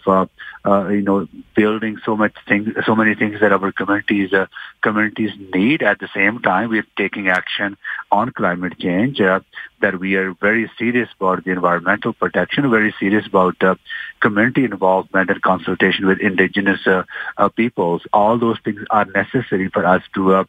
uh, 0.64 0.88
you 0.88 1.00
know 1.00 1.26
building 1.54 1.98
so 2.04 2.16
much 2.16 2.34
things, 2.46 2.68
so 2.84 2.94
many 2.94 3.14
things 3.14 3.40
that 3.40 3.52
our 3.52 3.72
communities 3.72 4.32
uh, 4.32 4.46
communities 4.82 5.32
need. 5.54 5.82
At 5.82 5.98
the 5.98 6.08
same 6.14 6.40
time, 6.40 6.70
we're 6.70 6.86
taking 6.96 7.28
action 7.28 7.76
on 8.10 8.32
climate 8.32 8.78
change. 8.78 9.20
Uh, 9.20 9.40
that 9.80 9.98
we 9.98 10.14
are 10.16 10.34
very 10.34 10.70
serious 10.78 11.08
about 11.18 11.42
the 11.44 11.50
environmental 11.50 12.12
protection, 12.12 12.70
very 12.70 12.94
serious 13.00 13.26
about 13.26 13.62
uh, 13.62 13.74
community 14.20 14.64
involvement 14.64 15.30
and 15.30 15.40
consultation 15.40 16.06
with 16.06 16.20
indigenous 16.20 16.86
uh, 16.86 17.04
uh, 17.38 17.48
peoples. 17.48 18.02
All 18.12 18.38
those 18.38 18.58
things 18.62 18.82
are 18.90 19.06
necessary 19.06 19.70
for 19.70 19.86
us 19.86 20.02
to 20.14 20.46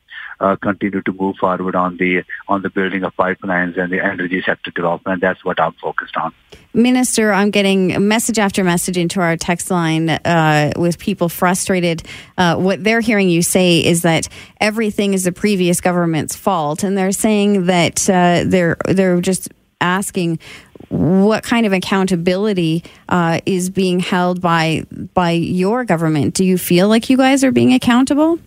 continue 0.62 1.02
to 1.04 1.14
move 1.14 1.38
forward 1.38 1.76
on 1.76 1.98
the 1.98 2.24
on 2.48 2.62
the 2.64 2.70
building 2.70 3.04
of 3.04 3.16
pipelines 3.16 3.78
and 3.78 3.92
the 3.92 4.04
energy 4.04 4.42
sector 4.42 4.72
development. 4.72 5.22
That's 5.22 5.46
what 5.46 5.60
I'm 5.60 5.74
focused 5.74 6.18
on. 6.18 6.34
Minister, 6.74 7.32
I'm 7.32 7.52
getting 7.52 8.08
message 8.08 8.40
after 8.40 8.64
message 8.64 8.98
into 8.98 9.22
our 9.22 9.38
text 9.38 9.70
line 9.70 10.01
uh, 10.10 10.72
with 10.78 10.98
people 11.00 11.30
frustrated. 11.30 12.04
Uh, 12.38 12.56
what 12.56 12.84
they're 12.84 13.02
hearing 13.02 13.30
you 13.30 13.42
say 13.42 13.80
is 13.80 14.02
that 14.04 14.28
everything 14.60 15.14
is 15.14 15.24
the 15.24 15.32
previous 15.32 15.82
government's 15.82 16.36
fault, 16.36 16.84
and 16.84 16.98
they're 16.98 17.12
saying 17.12 17.66
that 17.66 18.10
uh, 18.10 18.44
they're 18.46 18.78
they're 18.88 19.22
just 19.22 19.50
asking 19.80 20.40
what 20.90 21.44
kind 21.44 21.66
of 21.66 21.74
accountability 21.74 22.84
uh, 23.08 23.40
is 23.46 23.70
being 23.70 24.00
held 24.00 24.42
by 24.42 24.84
by 25.14 25.32
your 25.32 25.86
government. 25.86 26.34
Do 26.34 26.44
you 26.44 26.58
feel 26.58 26.88
like 26.88 27.10
you 27.10 27.18
guys 27.18 27.44
are 27.44 27.52
being 27.52 27.74
accountable? 27.74 28.40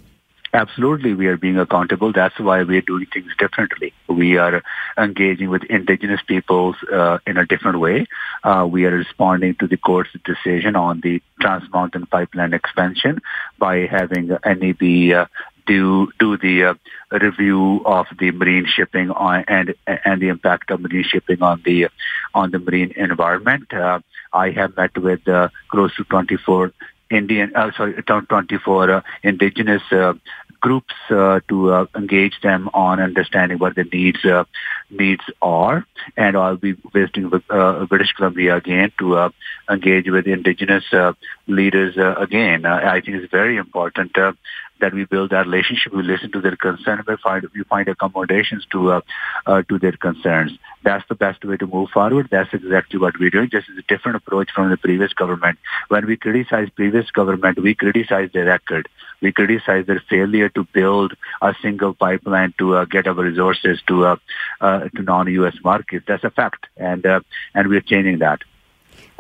Absolutely, 0.55 1.15
we 1.15 1.27
are 1.27 1.37
being 1.37 1.59
accountable. 1.59 2.13
That's 2.13 2.39
why 2.39 2.63
we 2.63 2.79
are 2.79 2.83
doing 2.83 3.07
things 3.13 3.33
differently. 3.37 3.93
We 4.07 4.37
are 4.37 4.63
engaging 4.97 5.51
with 5.51 5.65
indigenous 5.65 6.21
peoples 6.23 6.77
uh, 6.93 7.19
in 7.27 7.39
a 7.39 7.45
different 7.45 7.81
way. 7.81 8.07
Uh, 8.45 8.65
we 8.71 8.85
are 8.85 8.93
responding 8.93 9.57
to 9.57 9.67
the 9.67 9.77
court's 9.77 10.11
decision 10.25 10.77
on 10.77 11.01
the 11.01 11.21
Trans 11.41 11.65
Mountain 11.73 12.07
Pipeline 12.07 12.55
expansion 12.55 13.21
by 13.59 13.87
having 13.87 14.29
NEB 14.29 15.13
uh, 15.13 15.27
do 15.67 16.13
do 16.21 16.37
the 16.37 16.65
uh, 16.67 16.75
review 17.11 17.83
of 17.85 18.07
the 18.17 18.31
marine 18.31 18.67
shipping 18.69 19.11
on, 19.11 19.45
and 19.49 19.75
and 19.89 20.23
the 20.23 20.29
impact 20.29 20.71
of 20.71 20.81
marine 20.81 21.03
shipping 21.03 21.43
on 21.43 21.63
the 21.65 21.89
on 22.33 22.53
the 22.53 22.61
marine 22.61 22.93
environment. 22.97 23.73
Uh, 23.73 23.99
I 24.33 24.51
have 24.51 24.77
met 24.77 24.97
with 24.97 25.27
uh, 25.27 25.49
close 25.69 25.93
to 25.97 26.05
24 26.05 26.73
Indian, 27.11 27.53
uh, 27.55 27.71
sorry, 27.77 28.03
24 28.03 28.91
uh, 28.91 29.01
indigenous 29.23 29.83
uh, 29.93 30.15
groups 30.65 30.95
uh, 31.11 31.41
to 31.51 31.57
uh, 31.75 31.87
engage 31.95 32.41
them 32.43 32.71
on 32.73 32.99
understanding 32.99 33.59
what 33.59 33.75
the 33.75 33.85
needs 33.85 34.25
uh, 34.25 34.45
needs 34.89 35.25
are. 35.43 35.87
And 36.17 36.39
I'll 36.39 36.57
be 36.57 36.73
visiting 36.91 37.29
with, 37.29 37.43
uh, 37.51 37.85
British 37.85 38.13
Columbia 38.17 38.57
again 38.57 38.91
to 38.99 39.07
uh, 39.17 39.29
engage 39.69 40.09
with 40.09 40.27
indigenous 40.27 40.87
uh, 40.91 41.13
leaders 41.47 41.95
again. 41.99 42.65
I 42.65 43.03
think 43.03 43.19
it's 43.19 43.31
very 43.31 43.59
important 43.59 44.17
that 44.85 44.93
we 44.93 45.05
build 45.07 45.31
that 45.31 45.47
relationship. 45.47 45.95
We 45.95 46.03
listen 46.03 46.31
to 46.33 46.43
their 46.43 46.57
concerns. 46.57 47.07
We 47.07 47.17
find 47.17 47.49
we 47.55 47.65
find 47.65 47.89
accommodations 47.89 48.67
to 48.73 48.93
uh, 48.93 49.01
uh, 49.47 49.63
to 49.69 49.79
their 49.79 49.97
concerns. 50.07 50.53
That's 50.83 51.07
the 51.09 51.15
best 51.15 51.43
way 51.45 51.57
to 51.57 51.67
move 51.67 51.89
forward. 51.89 52.29
That's 52.31 52.53
exactly 52.53 52.99
what 52.99 53.19
we're 53.19 53.31
doing. 53.31 53.49
This 53.51 53.65
is 53.71 53.79
a 53.79 53.87
different 53.93 54.17
approach 54.17 54.51
from 54.55 54.69
the 54.69 54.77
previous 54.77 55.15
government. 55.15 55.59
When 55.89 56.07
we 56.07 56.19
criticize 56.19 56.69
previous 56.83 57.11
government, 57.11 57.63
we 57.69 57.75
criticize 57.75 58.31
their 58.35 58.45
record. 58.45 58.91
We 59.23 59.33
criticize 59.33 59.87
their 59.87 60.03
failure 60.11 60.51
to 60.51 60.65
build 60.65 61.15
a 61.41 61.55
single 61.63 61.95
pipeline 61.95 62.53
to 62.59 62.77
uh, 62.77 62.85
get 62.85 63.07
our 63.07 63.15
resources 63.15 63.81
to 63.87 64.05
uh, 64.05 64.17
uh, 64.61 64.89
to 64.95 65.03
non-U.S. 65.03 65.57
markets. 65.65 66.05
That's 66.07 66.25
a 66.25 66.31
fact, 66.31 66.67
and 66.77 67.07
uh, 67.07 67.21
and 67.55 67.69
we're 67.69 67.89
changing 67.93 68.19
that. 68.19 68.41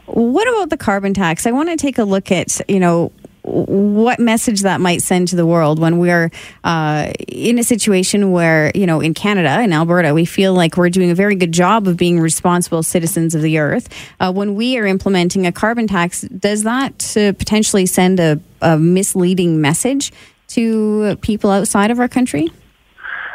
What 0.07 0.47
about 0.47 0.69
the 0.69 0.77
carbon 0.77 1.15
tax? 1.15 1.47
I 1.47 1.53
want 1.53 1.71
to 1.71 1.77
take 1.77 1.97
a 1.97 2.05
look 2.05 2.31
at 2.31 2.61
you 2.69 2.81
know 2.81 3.13
what 3.45 4.19
message 4.19 4.63
that 4.63 4.81
might 4.81 5.03
send 5.03 5.29
to 5.29 5.37
the 5.37 5.45
world 5.45 5.79
when 5.79 5.99
we're 5.99 6.31
uh, 6.65 7.13
in 7.29 7.59
a 7.59 7.63
situation 7.63 8.33
where, 8.33 8.73
you 8.75 8.87
know, 8.87 9.01
in 9.01 9.13
Canada, 9.13 9.61
in 9.61 9.73
Alberta, 9.73 10.15
we 10.15 10.25
feel 10.25 10.55
like 10.55 10.77
we're 10.77 10.89
doing 10.89 11.11
a 11.11 11.15
very 11.15 11.35
good 11.35 11.53
job 11.53 11.87
of 11.87 11.97
being 11.97 12.19
responsible 12.19 12.83
citizens 12.83 13.35
of 13.35 13.43
the 13.43 13.59
earth. 13.59 13.89
Uh, 14.19 14.33
when 14.33 14.55
we 14.55 14.79
are 14.79 14.87
implementing 14.87 15.47
a 15.47 15.53
carbon 15.53 15.87
tax, 15.87 16.23
does 16.23 16.63
that 16.63 17.17
uh, 17.17 17.33
potentially 17.35 17.85
send 17.85 18.19
a, 18.19 18.41
a 18.63 18.79
misleading 18.79 19.61
message 19.61 20.11
to 20.49 21.17
people 21.21 21.51
outside 21.51 21.91
of 21.91 21.99
our 21.99 22.09
country? 22.09 22.51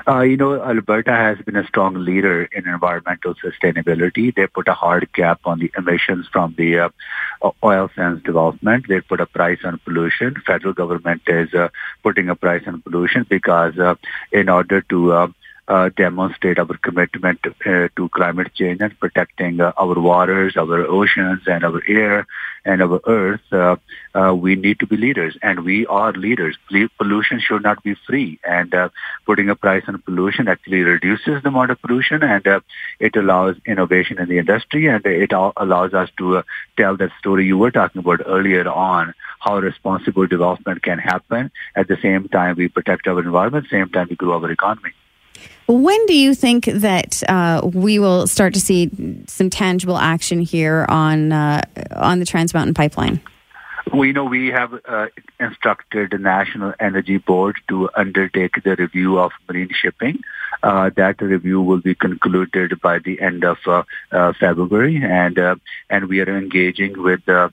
Uh, 0.09 0.21
you 0.21 0.37
know, 0.37 0.59
Alberta 0.59 1.11
has 1.11 1.37
been 1.45 1.55
a 1.55 1.67
strong 1.67 1.93
leader 1.93 2.45
in 2.45 2.67
environmental 2.67 3.35
sustainability. 3.35 4.33
They 4.33 4.47
put 4.47 4.67
a 4.67 4.73
hard 4.73 5.13
cap 5.13 5.41
on 5.45 5.59
the 5.59 5.71
emissions 5.77 6.27
from 6.27 6.55
the 6.57 6.79
uh, 6.79 6.89
oil 7.63 7.91
sands 7.95 8.23
development. 8.23 8.87
They 8.87 9.01
put 9.01 9.21
a 9.21 9.27
price 9.27 9.59
on 9.63 9.77
pollution. 9.85 10.33
Federal 10.47 10.73
government 10.73 11.21
is 11.27 11.53
uh, 11.53 11.69
putting 12.01 12.27
a 12.27 12.35
price 12.35 12.63
on 12.65 12.81
pollution 12.81 13.27
because 13.29 13.77
uh, 13.77 13.95
in 14.31 14.49
order 14.49 14.81
to 14.81 15.31
uh, 15.69 15.89
demonstrate 15.95 16.57
our 16.57 16.77
commitment 16.77 17.39
uh, 17.45 17.87
to 17.95 18.09
climate 18.09 18.51
change 18.55 18.81
and 18.81 18.99
protecting 18.99 19.61
uh, 19.61 19.71
our 19.77 19.99
waters, 19.99 20.57
our 20.57 20.81
oceans, 20.87 21.41
and 21.45 21.63
our 21.63 21.81
air 21.87 22.25
and 22.65 22.81
our 22.81 22.99
earth, 23.07 23.41
uh, 23.51 23.75
uh, 24.15 24.33
we 24.33 24.55
need 24.55 24.79
to 24.79 24.87
be 24.87 24.97
leaders, 24.97 25.37
and 25.41 25.63
we 25.63 25.85
are 25.85 26.11
leaders. 26.11 26.57
Pollution 26.97 27.39
should 27.39 27.63
not 27.63 27.81
be 27.83 27.95
free, 28.07 28.39
and 28.43 28.73
uh, 28.73 28.89
putting 29.25 29.49
a 29.49 29.55
price 29.55 29.83
on 29.87 30.01
pollution 30.01 30.47
actually 30.47 30.81
reduces 30.81 31.41
the 31.41 31.49
amount 31.49 31.71
of 31.71 31.81
pollution, 31.81 32.21
and 32.23 32.45
it 32.99 33.15
allows 33.15 33.55
innovation 33.65 34.19
in 34.19 34.27
the 34.27 34.39
industry, 34.39 34.87
and 34.87 35.05
it 35.05 35.31
allows 35.31 35.93
us 35.93 36.09
to 36.17 36.43
tell 36.77 36.97
that 36.97 37.11
story 37.19 37.45
you 37.45 37.57
were 37.57 37.71
talking 37.71 37.99
about 37.99 38.21
earlier 38.25 38.67
on, 38.67 39.13
how 39.39 39.57
responsible 39.59 40.27
development 40.27 40.81
can 40.81 40.97
happen. 40.97 41.51
At 41.75 41.87
the 41.87 41.97
same 42.01 42.27
time, 42.27 42.55
we 42.57 42.67
protect 42.67 43.07
our 43.07 43.19
environment, 43.19 43.67
same 43.69 43.89
time 43.89 44.07
we 44.09 44.15
grow 44.15 44.33
our 44.33 44.51
economy. 44.51 44.91
When 45.67 46.03
do 46.07 46.17
you 46.17 46.33
think 46.33 46.65
that 46.65 47.21
uh, 47.29 47.61
we 47.71 47.99
will 47.99 48.25
start 48.25 48.53
to 48.55 48.59
see 48.59 48.89
some 49.27 49.49
tangible 49.49 49.97
action 49.97 50.41
here 50.41 50.85
on 50.89 51.31
uh, 51.31 51.61
on 51.95 52.19
the 52.19 52.25
Trans 52.25 52.53
Mountain 52.53 52.73
Pipeline? 52.73 53.21
We 53.93 54.11
know 54.11 54.25
we 54.25 54.47
have 54.47 54.73
uh, 54.87 55.07
instructed 55.39 56.11
the 56.11 56.17
National 56.17 56.73
Energy 56.79 57.17
Board 57.17 57.57
to 57.69 57.89
undertake 57.95 58.63
the 58.63 58.75
review 58.75 59.19
of 59.19 59.31
marine 59.47 59.69
shipping. 59.71 60.21
Uh, 60.61 60.91
that 60.95 61.21
review 61.21 61.61
will 61.61 61.79
be 61.79 61.95
concluded 61.95 62.79
by 62.81 62.99
the 62.99 63.19
end 63.21 63.43
of 63.43 63.57
uh, 63.65 63.83
uh 64.11 64.33
February, 64.39 65.01
and 65.01 65.39
uh, 65.39 65.55
and 65.89 66.09
we 66.09 66.19
are 66.19 66.37
engaging 66.37 67.01
with 67.01 67.27
uh, 67.29 67.49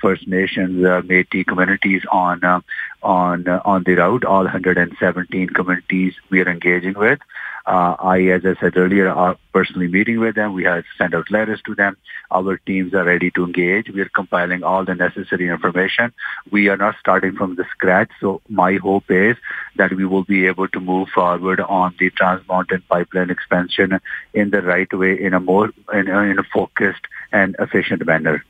First 0.00 0.28
Nations, 0.28 0.84
uh, 0.84 1.02
Métis 1.02 1.46
communities 1.46 2.02
on 2.10 2.44
uh, 2.44 2.60
on 3.02 3.48
uh, 3.48 3.60
on 3.64 3.82
the 3.84 3.94
route. 3.94 4.24
All 4.24 4.44
117 4.44 5.48
communities 5.50 6.14
we 6.30 6.40
are 6.40 6.48
engaging 6.48 6.94
with. 6.94 7.18
Uh, 7.66 7.94
I, 7.98 8.22
as 8.28 8.46
I 8.46 8.54
said 8.58 8.78
earlier, 8.78 9.10
are 9.10 9.36
personally 9.52 9.88
meeting 9.88 10.20
with 10.20 10.34
them. 10.36 10.54
We 10.54 10.64
have 10.64 10.84
sent 10.96 11.14
out 11.14 11.30
letters 11.30 11.60
to 11.66 11.74
them. 11.74 11.98
Our 12.30 12.56
teams 12.56 12.94
are 12.94 13.04
ready 13.04 13.30
to 13.32 13.44
engage. 13.44 13.90
We 13.90 14.00
are 14.00 14.08
compiling 14.08 14.62
all 14.62 14.86
the 14.86 14.94
necessary 14.94 15.48
information. 15.48 16.14
We 16.50 16.68
are 16.68 16.78
not 16.78 16.96
starting 16.98 17.36
from 17.36 17.56
the 17.56 17.66
scratch. 17.72 18.10
So 18.20 18.40
my 18.48 18.76
hope 18.76 19.10
is 19.10 19.36
that 19.76 19.92
we 19.92 20.06
will 20.06 20.24
be 20.24 20.46
able 20.46 20.68
to 20.68 20.80
move 20.80 21.08
forward 21.10 21.60
on 21.60 21.94
the 21.98 22.08
Trans 22.08 22.48
Mountain 22.48 22.84
Pipeline 22.88 23.28
expansion 23.28 24.00
in 24.32 24.48
the 24.48 24.62
right 24.62 24.90
way, 24.92 25.22
in 25.22 25.34
a 25.34 25.40
more 25.40 25.70
in 25.92 26.08
a, 26.08 26.20
in 26.20 26.38
a 26.38 26.44
focused 26.44 27.06
and 27.32 27.54
efficient 27.58 28.06
manner. 28.06 28.42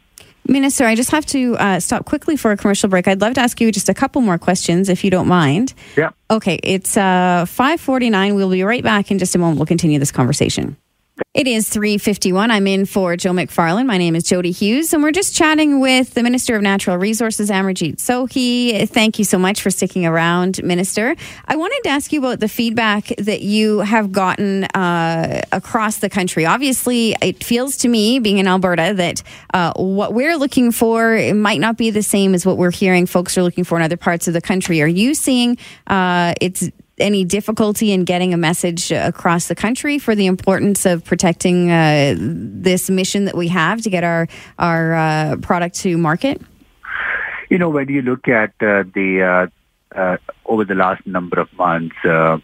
Minister, 0.48 0.86
I 0.86 0.94
just 0.94 1.10
have 1.10 1.26
to 1.26 1.56
uh, 1.58 1.78
stop 1.78 2.06
quickly 2.06 2.36
for 2.36 2.50
a 2.52 2.56
commercial 2.56 2.88
break. 2.88 3.06
I'd 3.06 3.20
love 3.20 3.34
to 3.34 3.40
ask 3.40 3.60
you 3.60 3.70
just 3.70 3.90
a 3.90 3.94
couple 3.94 4.22
more 4.22 4.38
questions, 4.38 4.88
if 4.88 5.04
you 5.04 5.10
don't 5.10 5.28
mind. 5.28 5.74
Yeah. 5.94 6.10
Okay, 6.30 6.58
it's 6.62 6.96
uh, 6.96 7.44
549. 7.46 8.34
We'll 8.34 8.50
be 8.50 8.62
right 8.62 8.82
back 8.82 9.10
in 9.10 9.18
just 9.18 9.34
a 9.34 9.38
moment. 9.38 9.58
We'll 9.58 9.66
continue 9.66 9.98
this 9.98 10.10
conversation. 10.10 10.76
It 11.38 11.46
is 11.46 11.68
351. 11.68 12.50
I'm 12.50 12.66
in 12.66 12.84
for 12.84 13.16
Joe 13.16 13.30
McFarland. 13.30 13.86
My 13.86 13.96
name 13.96 14.16
is 14.16 14.24
Jody 14.24 14.50
Hughes, 14.50 14.92
and 14.92 15.02
we're 15.02 15.12
just 15.12 15.36
chatting 15.36 15.78
with 15.78 16.14
the 16.14 16.24
Minister 16.24 16.56
of 16.56 16.62
Natural 16.62 16.96
Resources, 16.96 17.48
Amarjeet 17.48 17.96
Sohi. 17.96 18.88
Thank 18.88 19.18
you 19.18 19.24
so 19.24 19.38
much 19.38 19.62
for 19.62 19.70
sticking 19.70 20.04
around, 20.04 20.60
Minister. 20.64 21.14
I 21.46 21.54
wanted 21.56 21.80
to 21.84 21.90
ask 21.90 22.12
you 22.12 22.18
about 22.18 22.40
the 22.40 22.48
feedback 22.48 23.12
that 23.18 23.42
you 23.42 23.78
have 23.78 24.10
gotten 24.10 24.64
uh, 24.64 25.42
across 25.52 25.98
the 25.98 26.10
country. 26.10 26.44
Obviously, 26.44 27.14
it 27.22 27.44
feels 27.44 27.76
to 27.78 27.88
me, 27.88 28.18
being 28.18 28.38
in 28.38 28.48
Alberta, 28.48 28.94
that 28.96 29.22
uh, 29.54 29.74
what 29.74 30.14
we're 30.14 30.36
looking 30.36 30.72
for 30.72 31.32
might 31.34 31.60
not 31.60 31.76
be 31.76 31.90
the 31.90 32.02
same 32.02 32.34
as 32.34 32.44
what 32.44 32.56
we're 32.56 32.72
hearing 32.72 33.06
folks 33.06 33.38
are 33.38 33.42
looking 33.42 33.62
for 33.62 33.76
in 33.76 33.82
other 33.82 33.96
parts 33.96 34.26
of 34.26 34.34
the 34.34 34.40
country. 34.40 34.82
Are 34.82 34.88
you 34.88 35.14
seeing 35.14 35.56
uh, 35.86 36.34
it's 36.40 36.68
any 37.00 37.24
difficulty 37.24 37.92
in 37.92 38.04
getting 38.04 38.34
a 38.34 38.36
message 38.36 38.90
across 38.90 39.48
the 39.48 39.54
country 39.54 39.98
for 39.98 40.14
the 40.14 40.26
importance 40.26 40.86
of 40.86 41.04
protecting 41.04 41.70
uh, 41.70 42.14
this 42.18 42.90
mission 42.90 43.24
that 43.26 43.36
we 43.36 43.48
have 43.48 43.80
to 43.82 43.90
get 43.90 44.04
our 44.04 44.28
our 44.58 44.94
uh, 44.94 45.36
product 45.42 45.76
to 45.76 45.96
market? 45.98 46.40
You 47.50 47.58
know, 47.58 47.70
when 47.70 47.88
you 47.88 48.02
look 48.02 48.28
at 48.28 48.50
uh, 48.60 48.84
the 48.94 49.50
uh, 49.94 49.98
uh, 49.98 50.16
over 50.44 50.64
the 50.64 50.74
last 50.74 51.06
number 51.06 51.40
of 51.40 51.52
months, 51.54 51.96
uh, 52.04 52.38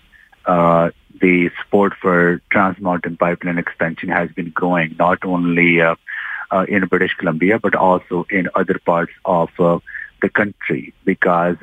the 1.20 1.50
support 1.62 1.94
for 2.00 2.40
Trans 2.50 2.78
Mountain 2.80 3.16
Pipeline 3.18 3.58
expansion 3.58 4.08
has 4.08 4.30
been 4.32 4.50
growing, 4.50 4.96
not 4.98 5.24
only 5.24 5.80
in 6.68 6.86
British 6.86 7.14
Columbia 7.14 7.58
but 7.58 7.74
also 7.74 8.26
in 8.30 8.48
other 8.54 8.78
parts 8.78 9.12
of 9.24 9.50
the 9.58 10.28
country. 10.28 10.94
Because 11.04 11.56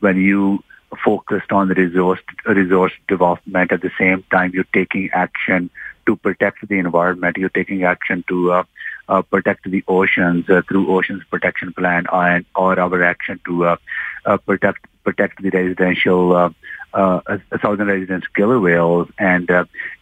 when 0.00 0.16
you 0.16 0.62
focused 1.04 1.52
on 1.52 1.68
the 1.68 1.74
resource 1.74 2.20
resource 2.46 2.92
development 3.08 3.72
at 3.72 3.80
the 3.80 3.90
same 3.98 4.24
time 4.30 4.50
you're 4.52 4.64
taking 4.72 5.08
action 5.12 5.70
to 6.06 6.16
protect 6.16 6.66
the 6.68 6.78
environment 6.78 7.36
you're 7.36 7.48
taking 7.48 7.84
action 7.84 8.24
to 8.28 8.52
uh, 8.52 8.64
uh, 9.10 9.22
protect 9.22 9.68
the 9.68 9.82
oceans 9.88 10.48
uh, 10.48 10.62
through 10.68 10.94
Oceans 10.96 11.22
Protection 11.28 11.72
Plan 11.72 12.06
and 12.12 12.46
or 12.54 12.78
our 12.78 13.02
action 13.02 13.40
to 13.44 13.66
uh, 13.66 13.76
uh, 14.24 14.36
protect 14.38 14.86
protect 15.02 15.42
the 15.42 15.50
residential 15.50 16.52
uh, 16.92 17.20
southern 17.60 17.88
residents 17.88 18.28
killer 18.36 18.60
whales 18.60 19.08
and 19.18 19.50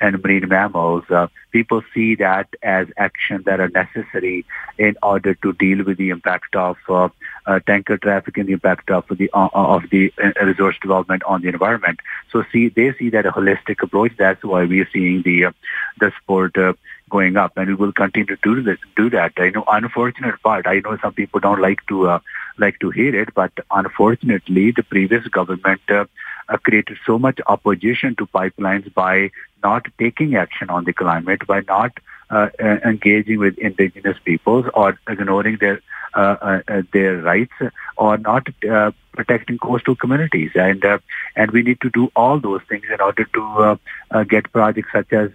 and 0.01 0.23
marine 0.23 0.49
mammals. 0.49 1.05
People 1.53 1.83
see 1.95 2.17
that 2.17 2.49
as 2.63 2.87
action 2.99 3.43
that 3.47 3.61
are 3.61 3.71
necessary 3.71 4.45
in 4.77 4.95
order 5.03 5.35
to 5.35 5.53
deal 5.55 5.85
with 5.85 5.97
the 5.97 6.11
impact 6.11 6.55
of 6.55 6.77
uh, 7.49 7.59
uh, 7.59 7.61
tanker 7.67 7.97
traffic 7.97 8.37
and 8.37 8.49
the 8.49 8.53
impact 8.53 8.91
of 8.91 9.05
the 9.11 9.31
uh, 9.33 9.49
of 9.53 9.83
the 9.91 10.13
resource 10.43 10.77
development 10.81 11.23
on 11.25 11.43
the 11.43 11.49
environment. 11.49 12.01
So 12.31 12.45
see, 12.53 12.69
they 12.69 12.93
see 12.99 13.11
that 13.11 13.27
a 13.27 13.31
holistic 13.31 13.83
approach. 13.83 14.13
That's 14.19 14.43
why 14.45 14.65
we 14.65 14.81
are 14.81 14.89
seeing 14.93 15.23
the 15.23 15.55
the 16.01 16.13
sport 16.21 16.57
going 17.09 17.37
up, 17.37 17.57
and 17.57 17.69
we 17.69 17.75
will 17.75 17.93
continue 17.93 18.27
to 18.27 18.39
do 18.43 18.63
this, 18.63 18.79
do 18.97 19.11
that. 19.11 19.33
I 19.39 19.51
know, 19.51 19.65
unfortunate 19.67 20.41
part. 20.43 20.67
I 20.67 20.81
know 20.81 20.99
some 21.03 21.15
people 21.15 21.41
don't 21.41 21.61
like 21.61 21.87
to 21.89 22.09
uh, 22.09 22.19
like 22.59 22.79
to 22.81 22.91
hear 22.91 23.21
it, 23.21 23.35
but 23.35 23.53
unfortunately, 23.71 24.73
the 24.73 24.83
previous 24.83 25.27
government 25.29 25.81
uh, 25.89 26.05
uh, 26.49 26.57
created 26.59 26.99
so 27.07 27.19
much 27.19 27.41
opposition 27.47 28.15
to 28.17 28.27
pipelines 28.27 28.93
by 28.93 29.31
not 29.63 29.87
taking 29.99 30.37
action 30.37 30.71
on 30.71 30.85
the 30.85 30.93
climate, 30.93 31.47
by 31.47 31.61
not 31.61 31.93
uh, 32.31 32.49
uh 32.61 32.79
engaging 32.85 33.39
with 33.39 33.59
indigenous 33.59 34.19
peoples 34.25 34.67
or 34.75 34.99
ignoring 35.09 35.57
their 35.61 35.81
uh, 36.15 36.61
uh, 36.69 36.83
their 36.93 37.17
rights 37.19 37.53
or 37.97 38.17
not 38.19 38.47
protecting 39.13 39.59
coastal 39.59 39.95
communities. 39.95 40.51
And 40.55 40.83
and 41.37 41.51
we 41.51 41.63
need 41.63 41.81
to 41.83 41.91
do 41.91 42.11
all 42.17 42.41
those 42.41 42.63
things 42.69 42.85
in 42.93 43.01
order 43.01 43.25
to 43.25 44.25
get 44.25 44.53
projects 44.53 44.91
such 44.93 45.13
as 45.13 45.31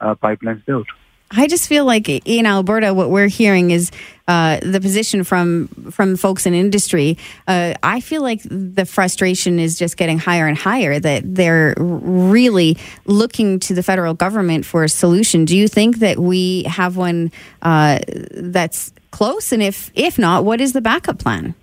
pipelines 0.00 0.64
built. 0.64 0.86
I 1.34 1.46
just 1.46 1.68
feel 1.68 1.84
like 1.84 2.08
in 2.08 2.46
Alberta, 2.46 2.92
what 2.92 3.10
we're 3.10 3.28
hearing 3.28 3.70
is 3.70 3.90
uh, 4.28 4.60
the 4.62 4.80
position 4.80 5.24
from 5.24 5.68
from 5.90 6.16
folks 6.16 6.46
in 6.46 6.54
industry. 6.54 7.16
Uh, 7.48 7.74
I 7.82 8.00
feel 8.00 8.22
like 8.22 8.42
the 8.44 8.84
frustration 8.84 9.58
is 9.58 9.78
just 9.78 9.96
getting 9.96 10.18
higher 10.18 10.46
and 10.46 10.56
higher. 10.56 11.00
That 11.00 11.22
they're 11.24 11.74
really 11.78 12.76
looking 13.06 13.58
to 13.60 13.74
the 13.74 13.82
federal 13.82 14.14
government 14.14 14.66
for 14.66 14.84
a 14.84 14.88
solution. 14.88 15.44
Do 15.44 15.56
you 15.56 15.68
think 15.68 15.98
that 15.98 16.18
we 16.18 16.64
have 16.64 16.96
one 16.96 17.32
uh, 17.62 18.00
that's 18.32 18.92
close? 19.10 19.52
And 19.52 19.62
if 19.62 19.90
if 19.94 20.18
not, 20.18 20.44
what 20.44 20.60
is 20.60 20.72
the 20.74 20.82
backup 20.82 21.18
plan? 21.18 21.54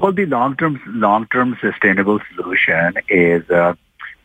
Well, 0.00 0.12
the 0.12 0.26
long 0.26 0.56
term 0.56 0.80
long 0.86 1.26
term 1.26 1.58
sustainable 1.60 2.20
solution 2.34 2.94
is 3.08 3.48
uh, 3.50 3.74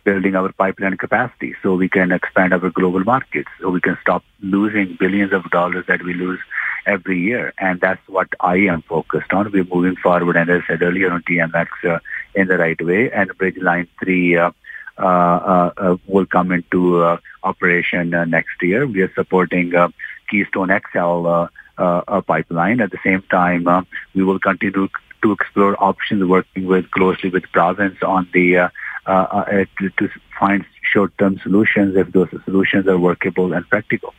building 0.05 0.35
our 0.35 0.51
pipeline 0.53 0.95
capacity 0.95 1.55
so 1.61 1.75
we 1.75 1.89
can 1.89 2.11
expand 2.11 2.53
our 2.53 2.69
global 2.69 3.03
markets, 3.03 3.49
so 3.59 3.69
we 3.69 3.81
can 3.81 3.97
stop 4.01 4.23
losing 4.41 4.95
billions 4.99 5.33
of 5.33 5.49
dollars 5.49 5.85
that 5.87 6.03
we 6.03 6.13
lose 6.13 6.39
every 6.85 7.19
year. 7.19 7.53
And 7.57 7.81
that's 7.81 8.07
what 8.07 8.29
I 8.39 8.57
am 8.73 8.83
focused 8.83 9.33
on. 9.33 9.51
We're 9.51 9.65
moving 9.65 9.95
forward, 9.97 10.37
and 10.37 10.49
as 10.49 10.61
I 10.63 10.67
said 10.67 10.83
earlier, 10.83 11.11
on 11.11 11.23
TMX 11.23 11.67
uh, 11.83 11.99
in 12.35 12.47
the 12.47 12.57
right 12.57 12.79
way. 12.81 13.11
And 13.11 13.29
Enbridge 13.31 13.61
Line 13.61 13.87
3 13.99 14.37
uh, 14.37 14.51
uh, 14.97 15.01
uh, 15.01 15.71
uh 15.75 15.97
will 16.07 16.25
come 16.25 16.51
into 16.51 17.03
uh, 17.03 17.17
operation 17.43 18.11
next 18.11 18.61
year. 18.61 18.87
We 18.87 19.01
are 19.01 19.13
supporting 19.13 19.73
Keystone 20.29 20.69
XL 20.69 21.47
pipeline. 22.27 22.79
At 22.79 22.91
the 22.91 22.99
same 23.03 23.23
time, 23.23 23.67
we 24.13 24.23
will 24.23 24.39
continue 24.39 24.87
to 25.21 25.31
explore 25.31 25.81
options 25.83 26.23
working 26.23 26.65
with 26.65 26.89
closely 26.91 27.29
with 27.29 27.43
province 27.51 27.97
on 28.03 28.27
the 28.33 28.57
uh, 28.57 28.69
uh, 29.05 29.65
to, 29.79 29.89
to 29.97 30.09
find 30.39 30.65
short-term 30.81 31.39
solutions 31.39 31.95
if 31.95 32.11
those 32.11 32.29
solutions 32.45 32.87
are 32.87 32.97
workable 32.97 33.53
and 33.53 33.67
practical. 33.69 34.13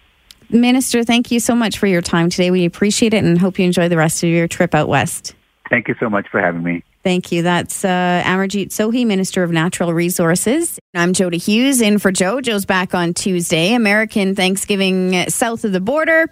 Minister, 0.49 1.03
thank 1.03 1.31
you 1.31 1.41
so 1.41 1.55
much 1.55 1.79
for 1.79 1.87
your 1.87 2.03
time 2.03 2.31
today. 2.31 2.51
We 2.51 2.65
appreciate 2.65 3.15
it 3.15 3.25
and 3.25 3.39
hope 3.39 3.59
you 3.59 3.65
enjoy 3.65 3.89
the 3.89 3.97
rest 3.97 4.23
of 4.23 4.31
your 4.31 4.47
trip 4.47 4.75
out 4.75 4.89
west. 4.89 5.35
Thank 5.69 5.89
you 5.89 5.97
so 5.99 6.09
much 6.09 6.29
for 6.29 6.41
having 6.41 6.63
me. 6.63 6.85
Thank 7.03 7.33
you. 7.33 7.43
That's 7.43 7.85
uh, 7.85 8.23
Amarjeet 8.25 8.69
Sohi, 8.69 9.07
Minister 9.07 9.43
of 9.43 9.51
Natural 9.51 9.93
Resources. 9.93 10.79
I'm 10.95 11.13
Jody 11.13 11.39
Hughes 11.39 11.81
in 11.81 11.99
for 11.99 12.13
Joe. 12.13 12.41
Joe's 12.41 12.65
back 12.65 12.95
on 12.95 13.15
Tuesday. 13.15 13.75
American 13.75 14.35
Thanksgiving 14.35 15.29
south 15.29 15.65
of 15.65 15.73
the 15.73 15.81
border. 15.81 16.29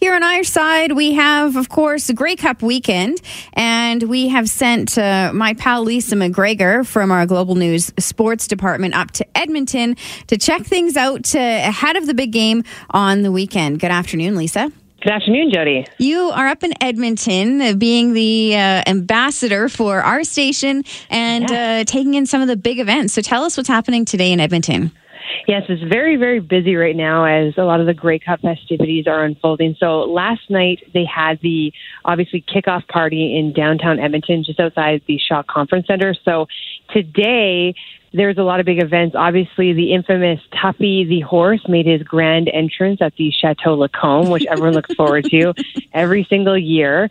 Here 0.00 0.14
on 0.14 0.22
our 0.22 0.44
side, 0.44 0.92
we 0.92 1.14
have, 1.14 1.56
of 1.56 1.68
course, 1.68 2.08
Grey 2.12 2.36
Cup 2.36 2.62
weekend, 2.62 3.20
and 3.54 4.00
we 4.04 4.28
have 4.28 4.48
sent 4.48 4.96
uh, 4.96 5.32
my 5.34 5.54
pal 5.54 5.82
Lisa 5.82 6.14
McGregor 6.14 6.86
from 6.86 7.10
our 7.10 7.26
Global 7.26 7.56
News 7.56 7.92
Sports 7.98 8.46
Department 8.46 8.94
up 8.94 9.10
to 9.10 9.26
Edmonton 9.36 9.96
to 10.28 10.38
check 10.38 10.62
things 10.62 10.96
out 10.96 11.34
uh, 11.34 11.40
ahead 11.40 11.96
of 11.96 12.06
the 12.06 12.14
big 12.14 12.30
game 12.30 12.62
on 12.90 13.22
the 13.22 13.32
weekend. 13.32 13.80
Good 13.80 13.90
afternoon, 13.90 14.36
Lisa. 14.36 14.70
Good 15.02 15.10
afternoon, 15.10 15.50
Jody. 15.52 15.84
You 15.98 16.30
are 16.30 16.46
up 16.46 16.62
in 16.62 16.80
Edmonton, 16.80 17.60
uh, 17.60 17.72
being 17.72 18.12
the 18.12 18.54
uh, 18.54 18.84
ambassador 18.86 19.68
for 19.68 20.00
our 20.00 20.22
station 20.22 20.84
and 21.10 21.50
uh, 21.50 21.82
taking 21.82 22.14
in 22.14 22.24
some 22.24 22.40
of 22.40 22.46
the 22.46 22.56
big 22.56 22.78
events. 22.78 23.14
So 23.14 23.20
tell 23.20 23.42
us 23.42 23.56
what's 23.56 23.68
happening 23.68 24.04
today 24.04 24.30
in 24.30 24.38
Edmonton. 24.38 24.92
Yes, 25.46 25.64
it's 25.68 25.82
very, 25.82 26.16
very 26.16 26.40
busy 26.40 26.76
right 26.76 26.96
now 26.96 27.24
as 27.24 27.54
a 27.56 27.64
lot 27.64 27.80
of 27.80 27.86
the 27.86 27.94
Grey 27.94 28.18
Cup 28.18 28.40
festivities 28.40 29.06
are 29.06 29.24
unfolding. 29.24 29.76
So 29.78 30.00
last 30.00 30.48
night 30.50 30.82
they 30.92 31.04
had 31.04 31.40
the 31.40 31.72
obviously 32.04 32.42
kickoff 32.42 32.86
party 32.88 33.38
in 33.38 33.52
downtown 33.52 33.98
Edmonton, 33.98 34.44
just 34.44 34.60
outside 34.60 35.02
the 35.06 35.18
Shaw 35.18 35.42
Conference 35.42 35.86
Center. 35.86 36.14
So 36.24 36.46
today 36.90 37.74
there's 38.12 38.38
a 38.38 38.42
lot 38.42 38.60
of 38.60 38.66
big 38.66 38.82
events. 38.82 39.14
Obviously, 39.16 39.72
the 39.72 39.92
infamous 39.92 40.40
Tuffy 40.52 41.06
the 41.06 41.20
horse 41.20 41.60
made 41.68 41.86
his 41.86 42.02
grand 42.02 42.48
entrance 42.48 43.02
at 43.02 43.14
the 43.16 43.30
Chateau 43.30 43.74
Lacombe, 43.74 44.30
which 44.30 44.46
everyone 44.46 44.74
looks 44.74 44.94
forward 44.94 45.24
to 45.26 45.52
every 45.92 46.24
single 46.24 46.56
year. 46.56 47.10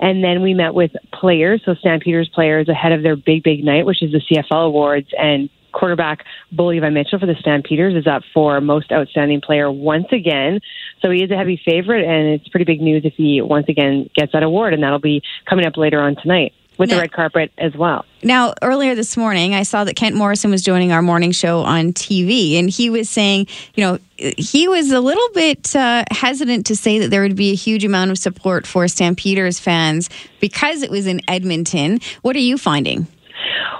And 0.00 0.22
then 0.22 0.42
we 0.42 0.54
met 0.54 0.74
with 0.74 0.92
players, 1.12 1.60
so 1.64 1.74
Stampeders 1.74 2.28
players 2.28 2.68
ahead 2.68 2.92
of 2.92 3.02
their 3.02 3.16
big, 3.16 3.42
big 3.42 3.64
night, 3.64 3.84
which 3.84 4.02
is 4.02 4.12
the 4.12 4.20
CFL 4.20 4.66
Awards. 4.66 5.08
And 5.18 5.50
quarterback 5.78 6.24
Bo 6.52 6.66
Levi 6.66 6.90
Mitchell 6.90 7.18
for 7.18 7.26
the 7.26 7.36
Stampeders 7.38 7.94
is 7.94 8.06
up 8.06 8.22
for 8.34 8.60
most 8.60 8.92
outstanding 8.92 9.40
player 9.40 9.70
once 9.70 10.06
again. 10.12 10.60
So 11.00 11.10
he 11.10 11.22
is 11.22 11.30
a 11.30 11.36
heavy 11.36 11.60
favorite, 11.64 12.04
and 12.04 12.28
it's 12.28 12.48
pretty 12.48 12.64
big 12.64 12.80
news 12.80 13.04
if 13.04 13.14
he 13.14 13.40
once 13.40 13.68
again 13.68 14.10
gets 14.14 14.32
that 14.32 14.42
award, 14.42 14.74
and 14.74 14.82
that'll 14.82 14.98
be 14.98 15.22
coming 15.48 15.66
up 15.66 15.76
later 15.76 16.00
on 16.00 16.16
tonight 16.16 16.52
with 16.78 16.88
now, 16.88 16.96
the 16.96 17.00
red 17.02 17.12
carpet 17.12 17.52
as 17.58 17.74
well. 17.74 18.04
Now, 18.22 18.54
earlier 18.62 18.94
this 18.94 19.16
morning, 19.16 19.54
I 19.54 19.64
saw 19.64 19.84
that 19.84 19.96
Kent 19.96 20.16
Morrison 20.16 20.50
was 20.50 20.62
joining 20.62 20.92
our 20.92 21.02
morning 21.02 21.32
show 21.32 21.60
on 21.60 21.92
TV, 21.92 22.58
and 22.58 22.70
he 22.70 22.88
was 22.88 23.10
saying, 23.10 23.48
you 23.74 23.84
know, 23.84 23.98
he 24.16 24.68
was 24.68 24.90
a 24.90 25.00
little 25.00 25.28
bit 25.34 25.74
uh, 25.76 26.04
hesitant 26.10 26.66
to 26.66 26.76
say 26.76 27.00
that 27.00 27.10
there 27.10 27.22
would 27.22 27.36
be 27.36 27.50
a 27.50 27.56
huge 27.56 27.84
amount 27.84 28.10
of 28.10 28.18
support 28.18 28.66
for 28.66 28.88
Stampeders 28.88 29.58
fans 29.58 30.08
because 30.40 30.82
it 30.82 30.90
was 30.90 31.06
in 31.06 31.20
Edmonton. 31.28 32.00
What 32.22 32.36
are 32.36 32.40
you 32.40 32.56
finding? 32.56 33.06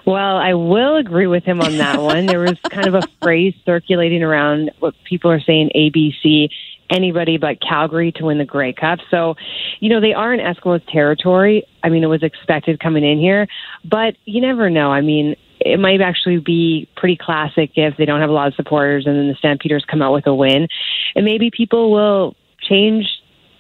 Well, 0.07 0.37
I 0.37 0.55
will 0.55 0.97
agree 0.97 1.27
with 1.27 1.45
him 1.45 1.61
on 1.61 1.77
that 1.79 2.01
one. 2.03 2.27
there 2.27 2.41
was 2.41 2.59
kind 2.71 2.87
of 2.87 2.95
a 2.95 3.03
phrase 3.23 3.55
circulating 3.65 4.23
around 4.23 4.71
what 4.79 4.95
people 5.05 5.31
are 5.31 5.41
saying 5.41 5.71
ABC 5.75 6.49
anybody 6.91 7.37
but 7.37 7.61
Calgary 7.61 8.13
to 8.13 8.25
win 8.25 8.39
the 8.39 8.45
Grey 8.45 8.73
Cup. 8.73 8.99
So, 9.11 9.37
you 9.81 9.89
know, 9.89 10.01
they 10.01 10.15
are 10.15 10.33
in 10.33 10.41
Eskimos 10.41 10.83
territory. 10.91 11.65
I 11.83 11.89
mean, 11.89 12.03
it 12.03 12.07
was 12.07 12.23
expected 12.23 12.81
coming 12.81 13.05
in 13.05 13.19
here, 13.19 13.47
but 13.85 14.17
you 14.25 14.41
never 14.41 14.71
know. 14.71 14.91
I 14.91 15.01
mean, 15.01 15.37
it 15.61 15.79
might 15.79 16.01
actually 16.01 16.39
be 16.39 16.89
pretty 16.97 17.17
classic 17.17 17.73
if 17.75 17.97
they 17.97 18.05
don't 18.05 18.21
have 18.21 18.31
a 18.31 18.33
lot 18.33 18.49
of 18.49 18.55
supporters 18.55 19.07
and 19.07 19.17
then 19.17 19.29
the 19.29 19.35
Stampeders 19.35 19.85
come 19.85 20.03
out 20.03 20.13
with 20.13 20.27
a 20.27 20.35
win. 20.35 20.69
And 21.15 21.25
maybe 21.25 21.51
people 21.51 21.91
will 21.91 22.37
change 22.61 23.07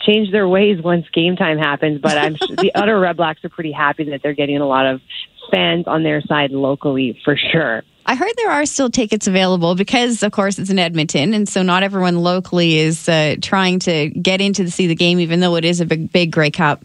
change 0.00 0.30
their 0.30 0.48
ways 0.48 0.80
once 0.80 1.06
game 1.12 1.36
time 1.36 1.58
happens. 1.58 2.00
But 2.00 2.16
I'm 2.16 2.36
sure 2.46 2.56
the 2.56 2.74
other 2.74 2.94
Redblacks 2.94 3.44
are 3.44 3.48
pretty 3.48 3.72
happy 3.72 4.04
that 4.04 4.22
they're 4.22 4.32
getting 4.32 4.58
a 4.58 4.66
lot 4.66 4.86
of 4.86 5.00
fans 5.50 5.84
on 5.86 6.02
their 6.02 6.20
side 6.22 6.50
locally 6.50 7.18
for 7.24 7.36
sure. 7.36 7.82
I 8.06 8.14
heard 8.14 8.32
there 8.36 8.50
are 8.50 8.64
still 8.64 8.88
tickets 8.88 9.26
available 9.26 9.74
because, 9.74 10.22
of 10.22 10.32
course, 10.32 10.58
it's 10.58 10.70
in 10.70 10.78
Edmonton, 10.78 11.34
and 11.34 11.46
so 11.46 11.62
not 11.62 11.82
everyone 11.82 12.22
locally 12.22 12.78
is 12.78 13.06
uh, 13.06 13.36
trying 13.42 13.80
to 13.80 14.08
get 14.08 14.40
into 14.40 14.64
to 14.64 14.70
see 14.70 14.86
the 14.86 14.94
game, 14.94 15.20
even 15.20 15.40
though 15.40 15.56
it 15.56 15.64
is 15.66 15.82
a 15.82 15.84
big, 15.84 16.10
big 16.10 16.32
Grey 16.32 16.50
Cup. 16.50 16.82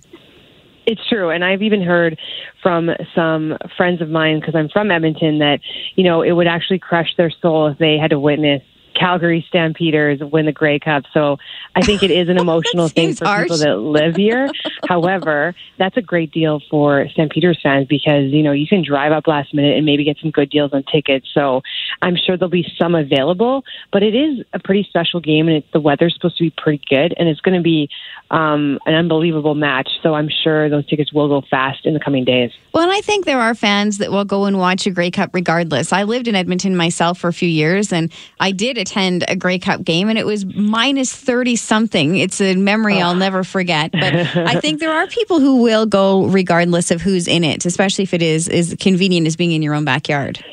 It's 0.85 0.99
true, 1.07 1.29
and 1.29 1.45
I've 1.45 1.61
even 1.61 1.81
heard 1.81 2.19
from 2.61 2.89
some 3.15 3.57
friends 3.77 4.01
of 4.01 4.09
mine 4.09 4.41
because 4.41 4.53
I'm 4.53 4.67
from 4.67 4.91
Edmonton 4.91 5.39
that 5.39 5.61
you 5.95 6.03
know 6.03 6.23
it 6.23 6.33
would 6.33 6.47
actually 6.47 6.79
crush 6.79 7.15
their 7.15 7.31
soul 7.41 7.67
if 7.67 7.77
they 7.77 7.97
had 7.97 8.09
to 8.09 8.19
witness 8.19 8.61
Calgary 8.95 9.45
Stampeders 9.47 10.19
win 10.21 10.45
the 10.45 10.51
Grey 10.51 10.79
Cup. 10.79 11.03
So 11.13 11.37
I 11.75 11.81
think 11.81 12.03
it 12.03 12.11
is 12.11 12.29
an 12.29 12.37
emotional 12.39 12.87
thing 12.87 13.13
for 13.15 13.25
harsh. 13.25 13.43
people 13.43 13.57
that 13.57 13.77
live 13.77 14.15
here. 14.15 14.49
However, 14.87 15.55
that's 15.77 15.97
a 15.97 16.01
great 16.01 16.31
deal 16.31 16.61
for 16.69 17.07
Stampeders 17.09 17.59
fans 17.61 17.87
because, 17.87 18.31
you 18.31 18.43
know, 18.43 18.51
you 18.51 18.67
can 18.67 18.83
drive 18.83 19.11
up 19.11 19.27
last 19.27 19.53
minute 19.53 19.75
and 19.77 19.85
maybe 19.85 20.03
get 20.03 20.17
some 20.21 20.31
good 20.31 20.49
deals 20.49 20.73
on 20.73 20.83
tickets. 20.83 21.27
So 21.33 21.61
I'm 22.01 22.15
sure 22.15 22.37
there'll 22.37 22.49
be 22.49 22.67
some 22.77 22.95
available, 22.95 23.63
but 23.91 24.03
it 24.03 24.15
is 24.15 24.45
a 24.53 24.59
pretty 24.59 24.83
special 24.83 25.19
game 25.19 25.47
and 25.47 25.57
it's, 25.57 25.67
the 25.73 25.79
weather's 25.79 26.13
supposed 26.13 26.37
to 26.37 26.43
be 26.43 26.53
pretty 26.55 26.83
good 26.89 27.13
and 27.17 27.27
it's 27.27 27.41
going 27.41 27.57
to 27.57 27.63
be 27.63 27.89
um, 28.31 28.79
an 28.85 28.93
unbelievable 28.93 29.55
match. 29.55 29.89
So 30.01 30.13
I'm 30.13 30.29
sure 30.29 30.69
those 30.69 30.85
tickets 30.87 31.13
will 31.13 31.27
go 31.27 31.45
fast 31.49 31.85
in 31.85 31.93
the 31.93 31.99
coming 31.99 32.25
days. 32.25 32.51
Well, 32.73 32.83
and 32.83 32.91
I 32.91 33.01
think 33.01 33.25
there 33.25 33.39
are 33.39 33.53
fans 33.53 33.99
that 33.99 34.11
will 34.11 34.25
go 34.25 34.45
and 34.45 34.57
watch 34.57 34.85
a 34.87 34.91
Grey 34.91 35.11
Cup 35.11 35.31
regardless. 35.33 35.93
I 35.93 36.03
lived 36.03 36.27
in 36.27 36.35
Edmonton 36.35 36.75
myself 36.75 37.19
for 37.19 37.27
a 37.27 37.33
few 37.33 37.49
years 37.49 37.93
and 37.93 38.11
I 38.39 38.51
did 38.51 38.77
attend 38.83 39.25
a 39.27 39.35
Grey 39.35 39.57
Cup 39.57 39.83
game 39.83 40.09
and 40.09 40.19
it 40.19 40.25
was 40.25 40.45
minus 40.45 41.13
30 41.13 41.55
something. 41.55 42.17
It's 42.17 42.39
a 42.39 42.55
memory 42.55 43.01
I'll 43.01 43.15
never 43.15 43.43
forget. 43.43 43.91
But 43.91 44.13
I 44.35 44.59
think 44.59 44.79
there 44.79 44.93
are 44.93 45.07
people 45.07 45.39
who 45.39 45.63
will 45.63 45.85
go 45.85 46.25
regardless 46.25 46.91
of 46.91 47.01
who's 47.01 47.27
in 47.27 47.43
it, 47.43 47.65
especially 47.65 48.03
if 48.03 48.13
it 48.13 48.21
is 48.21 48.47
as 48.47 48.75
convenient 48.79 49.25
as 49.25 49.35
being 49.35 49.51
in 49.51 49.61
your 49.61 49.73
own 49.73 49.85
backyard. 49.85 50.43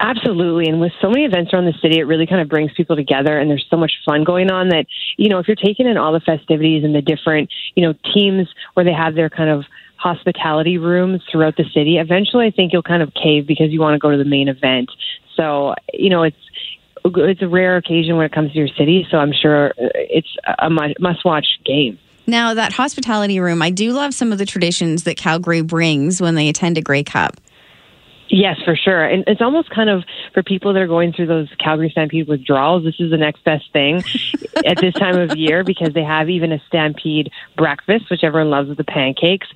Absolutely. 0.00 0.66
And 0.66 0.80
with 0.80 0.92
so 1.02 1.10
many 1.10 1.26
events 1.26 1.52
around 1.52 1.66
the 1.66 1.74
city, 1.82 1.98
it 1.98 2.04
really 2.04 2.26
kind 2.26 2.40
of 2.40 2.48
brings 2.48 2.72
people 2.72 2.96
together 2.96 3.38
and 3.38 3.50
there's 3.50 3.66
so 3.68 3.76
much 3.76 3.92
fun 4.06 4.24
going 4.24 4.50
on 4.50 4.70
that, 4.70 4.86
you 5.18 5.28
know, 5.28 5.38
if 5.38 5.46
you're 5.46 5.56
taking 5.56 5.86
in 5.86 5.98
all 5.98 6.12
the 6.12 6.20
festivities 6.20 6.84
and 6.84 6.94
the 6.94 7.02
different, 7.02 7.52
you 7.74 7.86
know, 7.86 7.94
teams 8.14 8.48
where 8.72 8.84
they 8.84 8.94
have 8.94 9.14
their 9.14 9.28
kind 9.28 9.50
of 9.50 9.64
hospitality 9.96 10.78
rooms 10.78 11.20
throughout 11.30 11.56
the 11.58 11.64
city, 11.74 11.98
eventually 11.98 12.46
I 12.46 12.50
think 12.50 12.72
you'll 12.72 12.82
kind 12.82 13.02
of 13.02 13.12
cave 13.12 13.46
because 13.46 13.70
you 13.70 13.80
want 13.80 13.94
to 13.94 13.98
go 13.98 14.10
to 14.10 14.16
the 14.16 14.24
main 14.24 14.48
event. 14.48 14.90
So, 15.36 15.74
you 15.92 16.08
know, 16.08 16.22
it's, 16.22 16.36
it's 17.04 17.42
a 17.42 17.48
rare 17.48 17.76
occasion 17.76 18.16
when 18.16 18.26
it 18.26 18.32
comes 18.32 18.52
to 18.52 18.58
your 18.58 18.68
city, 18.68 19.06
so 19.10 19.18
I'm 19.18 19.32
sure 19.32 19.70
uh, 19.70 19.88
it's 19.94 20.28
a 20.58 20.70
must 20.70 21.24
watch 21.24 21.46
game. 21.64 21.98
Now, 22.26 22.54
that 22.54 22.72
hospitality 22.72 23.40
room, 23.40 23.60
I 23.62 23.70
do 23.70 23.92
love 23.92 24.14
some 24.14 24.30
of 24.32 24.38
the 24.38 24.46
traditions 24.46 25.04
that 25.04 25.16
Calgary 25.16 25.62
brings 25.62 26.20
when 26.20 26.34
they 26.36 26.48
attend 26.48 26.78
a 26.78 26.82
Grey 26.82 27.02
Cup. 27.02 27.40
Yes, 28.28 28.58
for 28.64 28.76
sure. 28.76 29.04
And 29.04 29.24
it's 29.26 29.40
almost 29.40 29.70
kind 29.70 29.90
of 29.90 30.04
for 30.32 30.44
people 30.44 30.72
that 30.72 30.80
are 30.80 30.86
going 30.86 31.12
through 31.12 31.26
those 31.26 31.48
Calgary 31.58 31.90
Stampede 31.90 32.28
withdrawals, 32.28 32.84
this 32.84 32.94
is 33.00 33.10
the 33.10 33.16
next 33.16 33.42
best 33.42 33.64
thing 33.72 33.96
at 34.64 34.78
this 34.80 34.94
time 34.94 35.18
of 35.18 35.36
year 35.36 35.64
because 35.64 35.92
they 35.94 36.04
have 36.04 36.30
even 36.30 36.52
a 36.52 36.62
Stampede 36.68 37.32
breakfast, 37.56 38.08
which 38.08 38.22
everyone 38.22 38.50
loves 38.50 38.68
with 38.68 38.78
the 38.78 38.84
pancakes. 38.84 39.48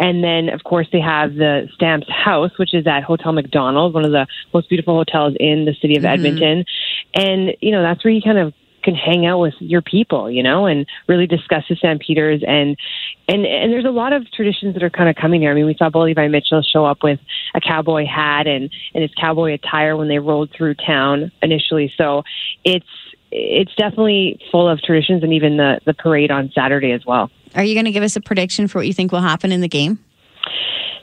And 0.00 0.24
then, 0.24 0.48
of 0.48 0.64
course, 0.64 0.88
they 0.90 1.00
have 1.00 1.34
the 1.34 1.68
Stamps 1.74 2.10
House, 2.10 2.50
which 2.58 2.74
is 2.74 2.86
at 2.86 3.04
Hotel 3.04 3.32
Macdonald, 3.32 3.92
one 3.92 4.06
of 4.06 4.12
the 4.12 4.26
most 4.52 4.68
beautiful 4.70 4.96
hotels 4.96 5.34
in 5.38 5.66
the 5.66 5.74
city 5.80 5.96
of 5.96 6.02
Mm-hmm. 6.02 6.26
Edmonton. 6.26 6.64
And, 7.14 7.56
you 7.60 7.70
know, 7.70 7.82
that's 7.82 8.02
where 8.02 8.12
you 8.12 8.22
kind 8.22 8.38
of 8.38 8.54
can 8.82 8.94
hang 8.94 9.26
out 9.26 9.38
with 9.38 9.54
your 9.58 9.82
people, 9.82 10.30
you 10.30 10.42
know, 10.42 10.64
and 10.66 10.86
really 11.06 11.26
discuss 11.26 11.64
the 11.68 11.76
Stampeders 11.76 12.42
and 12.46 12.78
and 13.28 13.44
and 13.44 13.70
there's 13.70 13.84
a 13.84 13.90
lot 13.90 14.14
of 14.14 14.30
traditions 14.32 14.74
that 14.74 14.82
are 14.82 14.90
kind 14.90 15.10
of 15.10 15.16
coming 15.16 15.42
here. 15.42 15.50
I 15.50 15.54
mean, 15.54 15.66
we 15.66 15.74
saw 15.74 15.90
Bo 15.90 16.00
Levi 16.04 16.28
Mitchell 16.28 16.62
show 16.62 16.86
up 16.86 17.02
with 17.02 17.20
a 17.54 17.60
cowboy 17.60 18.06
hat 18.06 18.46
and 18.46 18.70
and 18.94 19.02
his 19.02 19.12
cowboy 19.20 19.52
attire 19.52 19.96
when 19.96 20.08
they 20.08 20.18
rolled 20.18 20.50
through 20.56 20.74
town 20.74 21.30
initially. 21.42 21.92
So 21.96 22.24
it's 22.64 22.86
it's 23.30 23.74
definitely 23.74 24.40
full 24.50 24.68
of 24.68 24.80
traditions 24.80 25.22
and 25.22 25.32
even 25.32 25.56
the 25.58 25.80
the 25.84 25.94
parade 25.94 26.30
on 26.30 26.50
Saturday 26.54 26.92
as 26.92 27.04
well. 27.04 27.30
Are 27.54 27.64
you 27.64 27.74
going 27.74 27.86
to 27.86 27.90
give 27.90 28.02
us 28.02 28.16
a 28.16 28.20
prediction 28.20 28.68
for 28.68 28.78
what 28.78 28.86
you 28.86 28.92
think 28.92 29.12
will 29.12 29.20
happen 29.20 29.52
in 29.52 29.60
the 29.60 29.68
game? 29.68 29.98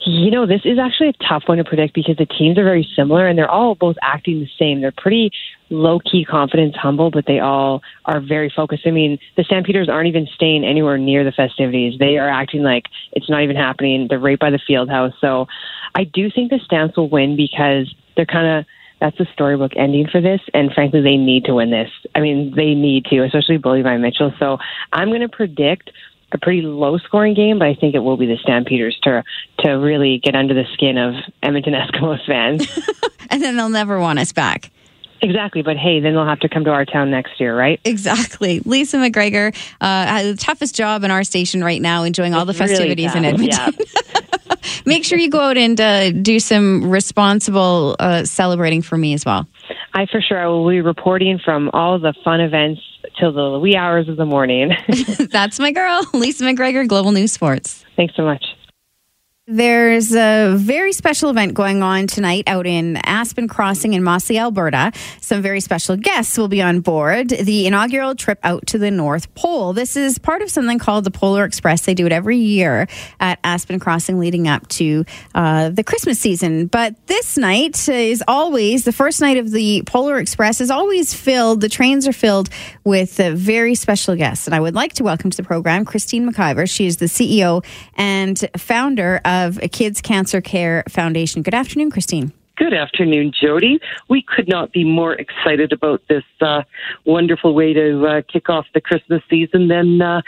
You 0.05 0.31
know, 0.31 0.45
this 0.45 0.61
is 0.63 0.79
actually 0.79 1.09
a 1.09 1.27
tough 1.27 1.43
one 1.47 1.57
to 1.57 1.65
predict 1.65 1.93
because 1.93 2.15
the 2.15 2.25
teams 2.25 2.57
are 2.57 2.63
very 2.63 2.87
similar 2.95 3.27
and 3.27 3.37
they're 3.37 3.49
all 3.49 3.75
both 3.75 3.97
acting 4.01 4.39
the 4.39 4.49
same. 4.57 4.79
They're 4.79 4.93
pretty 4.95 5.31
low 5.69 5.99
key 5.99 6.23
confidence, 6.23 6.77
humble, 6.77 7.11
but 7.11 7.25
they 7.25 7.39
all 7.39 7.81
are 8.05 8.21
very 8.21 8.49
focused. 8.55 8.83
I 8.85 8.91
mean, 8.91 9.19
the 9.35 9.43
Stampeders 9.43 9.89
aren't 9.89 10.07
even 10.07 10.25
staying 10.33 10.63
anywhere 10.63 10.97
near 10.97 11.25
the 11.25 11.33
festivities. 11.33 11.99
They 11.99 12.17
are 12.17 12.29
acting 12.29 12.63
like 12.63 12.85
it's 13.11 13.29
not 13.29 13.43
even 13.43 13.57
happening. 13.57 14.07
They're 14.09 14.17
right 14.17 14.39
by 14.39 14.49
the 14.49 14.61
field 14.65 14.89
house. 14.89 15.13
So 15.19 15.47
I 15.93 16.05
do 16.05 16.31
think 16.31 16.51
the 16.51 16.59
Stamps 16.63 16.95
will 16.95 17.09
win 17.09 17.35
because 17.35 17.93
they're 18.15 18.25
kind 18.25 18.59
of 18.59 18.65
that's 18.99 19.17
the 19.17 19.27
storybook 19.33 19.73
ending 19.75 20.07
for 20.07 20.21
this. 20.21 20.41
And 20.53 20.71
frankly, 20.73 21.01
they 21.01 21.17
need 21.17 21.45
to 21.45 21.53
win 21.53 21.69
this. 21.69 21.89
I 22.15 22.19
mean, 22.19 22.55
they 22.55 22.73
need 22.73 23.05
to, 23.05 23.23
especially 23.23 23.57
Bo 23.57 23.73
Levi 23.73 23.97
Mitchell. 23.97 24.33
So 24.39 24.57
I'm 24.91 25.09
going 25.09 25.21
to 25.21 25.29
predict 25.29 25.91
a 26.31 26.37
pretty 26.37 26.61
low 26.61 26.97
scoring 26.97 27.33
game, 27.33 27.59
but 27.59 27.67
I 27.67 27.75
think 27.75 27.95
it 27.95 27.99
will 27.99 28.17
be 28.17 28.25
the 28.25 28.37
Stampeders 28.41 28.97
to 29.03 29.23
to 29.59 29.71
really 29.71 30.19
get 30.23 30.35
under 30.35 30.53
the 30.53 30.65
skin 30.73 30.97
of 30.97 31.13
Edmonton 31.41 31.73
Eskimos 31.73 32.25
fans. 32.27 32.67
And 33.29 33.41
then 33.43 33.57
they'll 33.57 33.67
never 33.67 33.99
want 33.99 34.19
us 34.19 34.31
back. 34.31 34.71
exactly, 35.21 35.61
but 35.61 35.75
hey, 35.75 35.99
then 35.99 36.13
they'll 36.13 36.25
have 36.25 36.39
to 36.39 36.47
come 36.49 36.63
to 36.63 36.71
our 36.71 36.85
town 36.85 37.11
next 37.11 37.41
year, 37.41 37.57
right? 37.57 37.77
Exactly. 37.83 38.61
Lisa 38.61 38.95
McGregor 38.97 39.53
uh, 39.81 40.05
has 40.05 40.31
the 40.33 40.41
toughest 40.41 40.75
job 40.75 41.03
in 41.03 41.11
our 41.11 41.25
station 41.25 41.61
right 41.61 41.81
now, 41.81 42.03
enjoying 42.03 42.33
all 42.33 42.45
the 42.45 42.51
It's 42.51 42.59
really 42.61 42.71
festivities 42.73 43.15
in 43.15 43.25
Edmonton. 43.25 43.73
yeah. 43.77 44.55
Make 44.85 45.03
sure 45.03 45.17
you 45.17 45.29
go 45.29 45.41
out 45.41 45.57
and 45.57 45.79
uh, 45.81 46.11
do 46.11 46.39
some 46.39 46.89
responsible 46.89 47.97
uh, 47.99 48.23
celebrating 48.23 48.81
for 48.81 48.97
me 48.97 49.13
as 49.13 49.25
well. 49.25 49.45
I 49.93 50.05
for 50.05 50.21
sure 50.21 50.41
I 50.41 50.47
will 50.47 50.67
be 50.67 50.81
reporting 50.81 51.39
from 51.43 51.69
all 51.73 51.99
the 51.99 52.13
fun 52.23 52.41
events 52.41 52.81
till 53.19 53.31
the 53.31 53.59
wee 53.59 53.75
hours 53.75 54.09
of 54.09 54.17
the 54.17 54.25
morning. 54.25 54.71
That's 55.31 55.59
my 55.59 55.71
girl, 55.71 56.01
Lisa 56.13 56.43
McGregor, 56.43 56.87
Global 56.87 57.11
News 57.11 57.31
Sports. 57.31 57.85
Thanks 57.95 58.15
so 58.15 58.23
much. 58.23 58.43
There's 59.49 60.13
a 60.13 60.55
very 60.57 60.91
special 60.91 61.29
event 61.29 61.53
going 61.53 61.81
on 61.81 62.07
tonight 62.07 62.43
out 62.47 62.67
in 62.67 62.97
Aspen 62.97 63.47
Crossing 63.47 63.93
in 63.93 64.03
Mossleigh, 64.03 64.41
Alberta. 64.41 64.91
Some 65.21 65.41
very 65.41 65.61
special 65.61 65.95
guests 65.95 66.37
will 66.37 66.49
be 66.49 66.61
on 66.61 66.81
board 66.81 67.29
the 67.29 67.65
inaugural 67.65 68.13
trip 68.13 68.39
out 68.43 68.67
to 68.67 68.77
the 68.77 68.91
North 68.91 69.33
Pole. 69.35 69.71
This 69.71 69.95
is 69.95 70.17
part 70.19 70.41
of 70.41 70.51
something 70.51 70.79
called 70.79 71.05
the 71.05 71.11
Polar 71.11 71.45
Express. 71.45 71.85
They 71.85 71.93
do 71.93 72.05
it 72.05 72.11
every 72.11 72.35
year 72.35 72.89
at 73.21 73.39
Aspen 73.41 73.79
Crossing 73.79 74.19
leading 74.19 74.49
up 74.49 74.67
to 74.67 75.05
uh, 75.33 75.69
the 75.69 75.81
Christmas 75.85 76.19
season. 76.19 76.67
But 76.67 77.07
this 77.07 77.37
night 77.37 77.87
is 77.87 78.21
always, 78.27 78.83
the 78.83 78.91
first 78.91 79.21
night 79.21 79.37
of 79.37 79.51
the 79.51 79.81
Polar 79.85 80.17
Express 80.17 80.59
is 80.59 80.69
always 80.69 81.13
filled, 81.13 81.61
the 81.61 81.69
trains 81.69 82.05
are 82.05 82.11
filled 82.11 82.49
with 82.83 83.17
uh, 83.17 83.31
very 83.31 83.75
special 83.75 84.17
guests. 84.17 84.45
And 84.45 84.53
I 84.53 84.59
would 84.59 84.75
like 84.75 84.91
to 84.95 85.05
welcome 85.05 85.29
to 85.29 85.37
the 85.37 85.43
program 85.43 85.85
Christine 85.85 86.29
McIver. 86.29 86.69
She 86.69 86.85
is 86.85 86.97
the 86.97 87.05
CEO 87.05 87.63
and 87.95 88.37
founder 88.57 89.21
of 89.23 89.36
Kids 89.71 90.01
Cancer 90.01 90.41
Care 90.41 90.83
Foundation. 90.89 91.41
Good 91.41 91.53
afternoon, 91.53 91.91
Christine. 91.91 92.31
Good 92.57 92.73
afternoon, 92.73 93.33
Jody. 93.39 93.79
We 94.09 94.23
could 94.23 94.47
not 94.47 94.71
be 94.71 94.83
more 94.83 95.13
excited 95.13 95.71
about 95.71 96.01
this 96.09 96.23
uh, 96.41 96.63
wonderful 97.05 97.53
way 97.53 97.73
to 97.73 98.05
uh, 98.05 98.21
kick 98.31 98.49
off 98.49 98.65
the 98.73 98.81
Christmas 98.81 99.21
season 99.29 99.67
than 99.67 100.01
uh, 100.01 100.21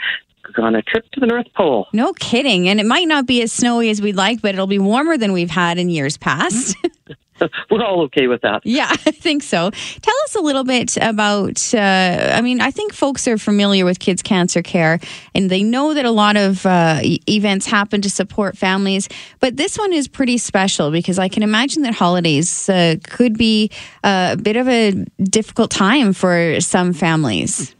on 0.58 0.76
a 0.76 0.82
trip 0.82 1.10
to 1.12 1.20
the 1.20 1.26
North 1.26 1.52
Pole. 1.54 1.88
No 1.92 2.12
kidding. 2.12 2.68
And 2.68 2.78
it 2.78 2.86
might 2.86 3.08
not 3.08 3.26
be 3.26 3.42
as 3.42 3.52
snowy 3.52 3.90
as 3.90 4.00
we'd 4.00 4.16
like, 4.16 4.40
but 4.42 4.54
it'll 4.54 4.68
be 4.68 4.78
warmer 4.78 5.18
than 5.18 5.32
we've 5.32 5.50
had 5.50 5.78
in 5.78 5.90
years 5.90 6.16
past. 6.16 6.76
We're 7.70 7.84
all 7.84 8.02
okay 8.02 8.26
with 8.26 8.42
that. 8.42 8.62
yeah, 8.64 8.88
I 8.90 9.10
think 9.10 9.42
so. 9.42 9.70
Tell 9.70 10.14
us 10.24 10.34
a 10.34 10.40
little 10.40 10.64
bit 10.64 10.96
about. 10.96 11.74
Uh, 11.74 12.32
I 12.34 12.40
mean, 12.40 12.60
I 12.60 12.70
think 12.70 12.92
folks 12.92 13.26
are 13.28 13.38
familiar 13.38 13.84
with 13.84 13.98
kids' 13.98 14.22
cancer 14.22 14.62
care 14.62 15.00
and 15.34 15.50
they 15.50 15.62
know 15.62 15.94
that 15.94 16.04
a 16.04 16.10
lot 16.10 16.36
of 16.36 16.66
uh, 16.66 17.00
events 17.28 17.66
happen 17.66 18.00
to 18.02 18.10
support 18.10 18.56
families. 18.56 19.08
But 19.40 19.56
this 19.56 19.78
one 19.78 19.92
is 19.92 20.08
pretty 20.08 20.38
special 20.38 20.90
because 20.90 21.18
I 21.18 21.28
can 21.28 21.42
imagine 21.42 21.82
that 21.82 21.94
holidays 21.94 22.68
uh, 22.68 22.96
could 23.04 23.36
be 23.36 23.70
a 24.04 24.36
bit 24.40 24.56
of 24.56 24.68
a 24.68 24.92
difficult 25.22 25.70
time 25.70 26.12
for 26.12 26.60
some 26.60 26.92
families. 26.92 27.74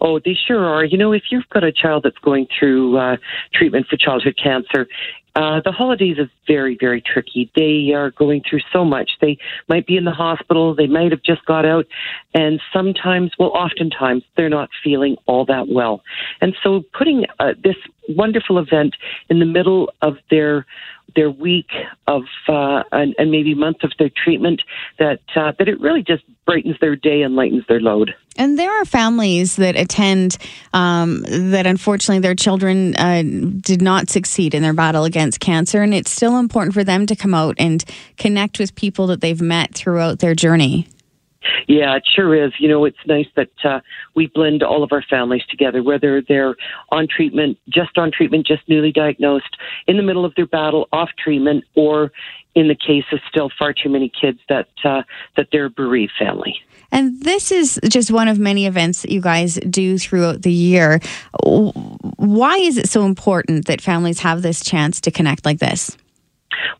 Oh, 0.00 0.18
they 0.18 0.36
sure 0.46 0.64
are. 0.64 0.84
You 0.84 0.98
know, 0.98 1.12
if 1.12 1.24
you've 1.30 1.48
got 1.48 1.64
a 1.64 1.72
child 1.72 2.04
that's 2.04 2.18
going 2.18 2.46
through 2.58 2.98
uh, 2.98 3.16
treatment 3.54 3.86
for 3.88 3.96
childhood 3.96 4.38
cancer, 4.42 4.86
uh, 5.34 5.60
the 5.64 5.72
holidays 5.72 6.18
is 6.18 6.28
very, 6.46 6.76
very 6.78 7.00
tricky. 7.00 7.50
They 7.56 7.94
are 7.94 8.10
going 8.10 8.42
through 8.48 8.60
so 8.72 8.84
much. 8.84 9.12
They 9.20 9.38
might 9.68 9.86
be 9.86 9.96
in 9.96 10.04
the 10.04 10.10
hospital. 10.10 10.74
They 10.74 10.86
might 10.86 11.10
have 11.10 11.22
just 11.22 11.44
got 11.46 11.64
out. 11.64 11.86
And 12.34 12.60
sometimes, 12.72 13.32
well, 13.38 13.50
oftentimes, 13.50 14.24
they're 14.36 14.48
not 14.48 14.68
feeling 14.84 15.16
all 15.26 15.44
that 15.46 15.68
well. 15.68 16.02
And 16.40 16.54
so 16.62 16.84
putting 16.96 17.24
uh, 17.38 17.52
this 17.62 17.76
wonderful 18.08 18.58
event 18.58 18.94
in 19.30 19.38
the 19.38 19.46
middle 19.46 19.92
of 20.02 20.16
their 20.30 20.66
their 21.14 21.30
week 21.30 21.70
of 22.06 22.22
uh, 22.48 22.82
and, 22.92 23.14
and 23.18 23.30
maybe 23.30 23.54
month 23.54 23.82
of 23.82 23.92
their 23.98 24.10
treatment 24.10 24.62
that 24.98 25.20
uh, 25.36 25.52
that 25.58 25.68
it 25.68 25.80
really 25.80 26.02
just 26.02 26.24
brightens 26.44 26.76
their 26.80 26.96
day 26.96 27.22
and 27.22 27.36
lightens 27.36 27.64
their 27.68 27.80
load. 27.80 28.14
And 28.36 28.58
there 28.58 28.72
are 28.80 28.84
families 28.84 29.56
that 29.56 29.76
attend 29.76 30.38
um, 30.72 31.22
that 31.28 31.66
unfortunately 31.66 32.20
their 32.20 32.34
children 32.34 32.96
uh, 32.96 33.22
did 33.60 33.82
not 33.82 34.08
succeed 34.08 34.54
in 34.54 34.62
their 34.62 34.72
battle 34.72 35.04
against 35.04 35.40
cancer. 35.40 35.82
And 35.82 35.92
it's 35.92 36.10
still 36.10 36.38
important 36.38 36.72
for 36.74 36.82
them 36.82 37.06
to 37.06 37.16
come 37.16 37.34
out 37.34 37.56
and 37.58 37.84
connect 38.16 38.58
with 38.58 38.74
people 38.74 39.06
that 39.08 39.20
they've 39.20 39.40
met 39.40 39.74
throughout 39.74 40.20
their 40.20 40.34
journey. 40.34 40.88
Yeah, 41.68 41.96
it 41.96 42.04
sure 42.14 42.34
is. 42.34 42.52
You 42.58 42.68
know, 42.68 42.84
it's 42.84 42.96
nice 43.06 43.26
that 43.36 43.50
uh, 43.64 43.80
we 44.14 44.26
blend 44.26 44.62
all 44.62 44.82
of 44.82 44.92
our 44.92 45.02
families 45.02 45.42
together, 45.48 45.82
whether 45.82 46.22
they're 46.22 46.56
on 46.90 47.08
treatment, 47.08 47.58
just 47.68 47.98
on 47.98 48.10
treatment, 48.10 48.46
just 48.46 48.68
newly 48.68 48.92
diagnosed, 48.92 49.56
in 49.86 49.96
the 49.96 50.02
middle 50.02 50.24
of 50.24 50.34
their 50.34 50.46
battle, 50.46 50.88
off 50.92 51.10
treatment, 51.22 51.64
or 51.74 52.12
in 52.54 52.68
the 52.68 52.74
case 52.74 53.04
of 53.12 53.18
still 53.28 53.50
far 53.58 53.72
too 53.72 53.88
many 53.88 54.10
kids 54.20 54.38
that 54.48 54.68
uh, 54.84 55.02
that 55.36 55.48
they're 55.52 55.66
a 55.66 55.70
bereaved 55.70 56.12
family. 56.18 56.54
And 56.90 57.22
this 57.22 57.50
is 57.50 57.80
just 57.88 58.10
one 58.10 58.28
of 58.28 58.38
many 58.38 58.66
events 58.66 59.00
that 59.02 59.10
you 59.10 59.22
guys 59.22 59.54
do 59.70 59.96
throughout 59.98 60.42
the 60.42 60.52
year. 60.52 61.00
Why 61.42 62.56
is 62.58 62.76
it 62.76 62.88
so 62.88 63.06
important 63.06 63.66
that 63.66 63.80
families 63.80 64.20
have 64.20 64.42
this 64.42 64.62
chance 64.62 65.00
to 65.00 65.10
connect 65.10 65.46
like 65.46 65.58
this? 65.58 65.96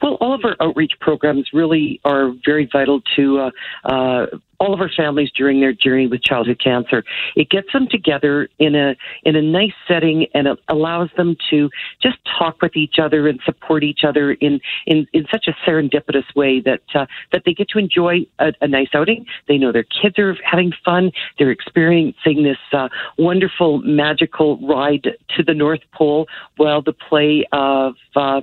Well, 0.03 0.15
all 0.21 0.35
of 0.35 0.45
our 0.45 0.57
outreach 0.61 0.93
programs 1.01 1.49
really 1.55 2.01
are 2.05 2.33
very 2.45 2.69
vital 2.71 3.01
to 3.17 3.39
uh, 3.39 3.51
uh, 3.85 4.27
all 4.63 4.73
of 4.73 4.81
our 4.81 4.91
families 4.97 5.29
during 5.37 5.61
their 5.61 5.73
journey 5.73 6.07
with 6.07 6.23
childhood 6.23 6.61
cancer. 6.63 7.03
It 7.35 7.51
gets 7.51 7.73
them 7.73 7.89
together 7.91 8.49
in 8.61 8.77
a 8.77 8.95
in 9.25 9.35
a 9.35 9.43
nice 9.43 9.73
setting 9.89 10.27
and 10.35 10.47
it 10.47 10.59
allows 10.69 11.11
them 11.17 11.37
to 11.51 11.69
just 12.01 12.19
talk 12.39 12.63
with 12.63 12.77
each 12.77 13.01
other 13.03 13.27
and 13.27 13.41
support 13.45 13.83
each 13.83 14.05
other 14.05 14.33
in 14.35 14.61
in, 14.87 15.09
in 15.13 15.27
such 15.33 15.49
a 15.49 15.69
serendipitous 15.69 16.37
way 16.37 16.61
that 16.61 16.83
uh, 16.95 17.07
that 17.33 17.43
they 17.45 17.55
get 17.55 17.69
to 17.71 17.79
enjoy 17.79 18.21
a, 18.39 18.53
a, 18.61 18.69
nice 18.69 18.91
outing. 18.95 19.27
They 19.49 19.59
know 19.59 19.73
their 19.73 19.83
kids 20.01 20.17
are 20.21 20.37
having 20.45 20.73
fun. 20.85 21.11
They're 21.39 21.51
experiencing 21.51 22.45
this 22.45 22.59
uh, 22.73 22.89
wonderful 23.19 23.83
magical 23.83 24.59
ride 24.59 25.09
to 25.37 25.43
the 25.43 25.55
North 25.55 25.83
Pole 25.93 26.29
while 26.57 26.83
the 26.83 26.93
play 26.93 27.45
of 27.51 27.95
uh, 28.15 28.43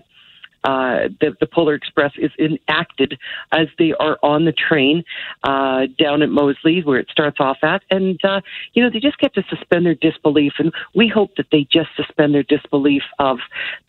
uh, 0.64 1.10
the, 1.20 1.36
the 1.40 1.48
Polar 1.48 1.74
Express 1.74 2.12
is 2.18 2.32
enacted 2.40 3.18
as 3.52 3.68
they 3.78 3.94
are 4.00 4.18
on 4.24 4.46
the 4.46 4.52
train 4.52 5.04
uh, 5.44 5.88
down 5.98 6.22
at 6.22 6.30
Mossleigh, 6.30 6.86
where 6.86 7.00
it 7.00 7.08
starts 7.10 7.38
off 7.40 7.58
at. 7.64 7.82
And, 7.90 8.20
uh, 8.24 8.42
you 8.74 8.84
know, 8.84 8.90
they 8.90 9.00
just 9.00 9.20
get 9.20 9.34
to 9.36 9.44
suspend 9.50 9.86
their 9.86 9.96
disbelief. 9.96 10.54
And 10.60 10.74
we 10.96 11.08
hope 11.08 11.36
that 11.38 11.48
they 11.52 11.68
just 11.72 11.90
suspend 11.96 12.34
their 12.34 12.44
disbelief 12.44 13.04
of 13.20 13.40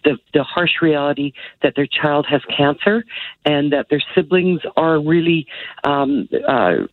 the, 0.04 0.18
the 0.35 0.42
harsh 0.42 0.83
reality 0.83 1.33
that 1.62 1.74
their 1.76 1.87
child 1.87 2.26
has 2.28 2.42
cancer 2.56 3.04
and 3.44 3.72
that 3.72 3.88
their 3.90 4.02
siblings 4.14 4.61
are 4.76 5.00
really 5.00 5.46
um, 5.85 6.28
uh, 6.46 6.87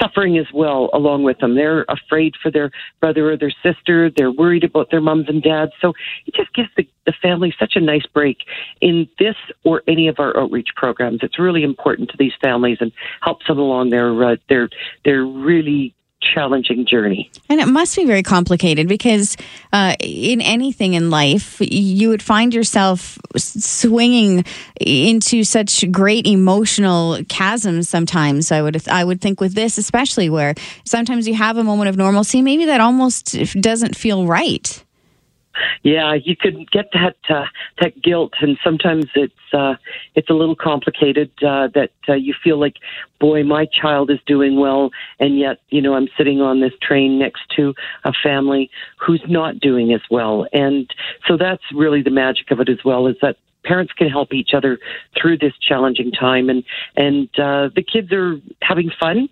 suffering 0.00 0.38
as 0.38 0.46
well 0.52 0.90
along 0.92 1.22
with 1.22 1.38
them. 1.38 1.54
They're 1.54 1.84
afraid 1.88 2.34
for 2.42 2.50
their 2.50 2.70
brother 3.00 3.32
or 3.32 3.36
their 3.36 3.52
sister. 3.62 4.10
They're 4.10 4.32
worried 4.32 4.64
about 4.64 4.90
their 4.90 5.00
moms 5.00 5.28
and 5.28 5.42
dads. 5.42 5.72
So 5.80 5.92
it 6.26 6.34
just 6.34 6.52
gives 6.54 6.68
the, 6.76 6.88
the 7.04 7.12
family 7.20 7.54
such 7.58 7.76
a 7.76 7.80
nice 7.80 8.06
break 8.06 8.38
in 8.80 9.08
this 9.18 9.36
or 9.64 9.82
any 9.86 10.08
of 10.08 10.18
our 10.18 10.36
outreach 10.38 10.68
programs. 10.76 11.20
It's 11.22 11.38
really 11.38 11.62
important 11.62 12.10
to 12.10 12.16
these 12.18 12.32
families 12.40 12.78
and 12.80 12.92
helps 13.22 13.46
them 13.46 13.58
along 13.58 13.90
their 13.90 14.24
uh, 14.24 14.36
their 14.48 14.68
their 15.04 15.24
really 15.24 15.94
challenging 16.34 16.86
journey. 16.86 17.30
And 17.48 17.60
it 17.60 17.66
must 17.66 17.96
be 17.96 18.04
very 18.04 18.22
complicated 18.22 18.88
because 18.88 19.36
uh, 19.72 19.94
in 20.00 20.40
anything 20.40 20.94
in 20.94 21.10
life, 21.10 21.56
you 21.60 22.08
would 22.08 22.22
find 22.22 22.54
yourself 22.54 23.18
swinging 23.36 24.44
into 24.80 25.44
such 25.44 25.90
great 25.90 26.26
emotional 26.26 27.22
chasms 27.24 27.88
sometimes. 27.88 28.52
I 28.52 28.62
would, 28.62 28.88
I 28.88 29.04
would 29.04 29.20
think 29.20 29.40
with 29.40 29.54
this, 29.54 29.78
especially 29.78 30.30
where 30.30 30.54
sometimes 30.84 31.28
you 31.28 31.34
have 31.34 31.56
a 31.56 31.64
moment 31.64 31.88
of 31.88 31.96
normalcy, 31.96 32.42
maybe 32.42 32.66
that 32.66 32.80
almost 32.80 33.36
doesn't 33.60 33.96
feel 33.96 34.26
right. 34.26 34.82
Yeah, 35.82 36.14
you 36.14 36.36
could 36.36 36.70
get 36.70 36.86
that 36.92 37.16
uh, 37.28 37.46
that 37.80 38.00
guilt, 38.02 38.34
and 38.40 38.58
sometimes 38.62 39.06
it's 39.14 39.34
uh, 39.52 39.74
it's 40.14 40.28
a 40.30 40.34
little 40.34 40.56
complicated. 40.56 41.30
Uh, 41.42 41.68
that 41.74 41.90
uh, 42.08 42.14
you 42.14 42.34
feel 42.42 42.58
like, 42.58 42.76
boy, 43.20 43.42
my 43.44 43.66
child 43.66 44.10
is 44.10 44.18
doing 44.26 44.58
well, 44.58 44.90
and 45.20 45.38
yet 45.38 45.60
you 45.68 45.80
know 45.80 45.94
I'm 45.94 46.08
sitting 46.16 46.40
on 46.40 46.60
this 46.60 46.72
train 46.80 47.18
next 47.18 47.42
to 47.56 47.74
a 48.04 48.12
family 48.22 48.70
who's 48.98 49.22
not 49.28 49.60
doing 49.60 49.92
as 49.92 50.02
well, 50.10 50.46
and 50.52 50.92
so 51.26 51.36
that's 51.36 51.62
really 51.74 52.02
the 52.02 52.10
magic 52.10 52.50
of 52.50 52.60
it 52.60 52.68
as 52.68 52.84
well. 52.84 53.06
Is 53.06 53.16
that 53.22 53.36
parents 53.64 53.92
can 53.92 54.08
help 54.08 54.32
each 54.32 54.50
other 54.54 54.78
through 55.20 55.38
this 55.38 55.52
challenging 55.60 56.12
time, 56.12 56.48
and 56.48 56.64
and 56.96 57.28
uh, 57.38 57.68
the 57.74 57.82
kids 57.82 58.12
are 58.12 58.36
having 58.62 58.90
fun 58.98 59.28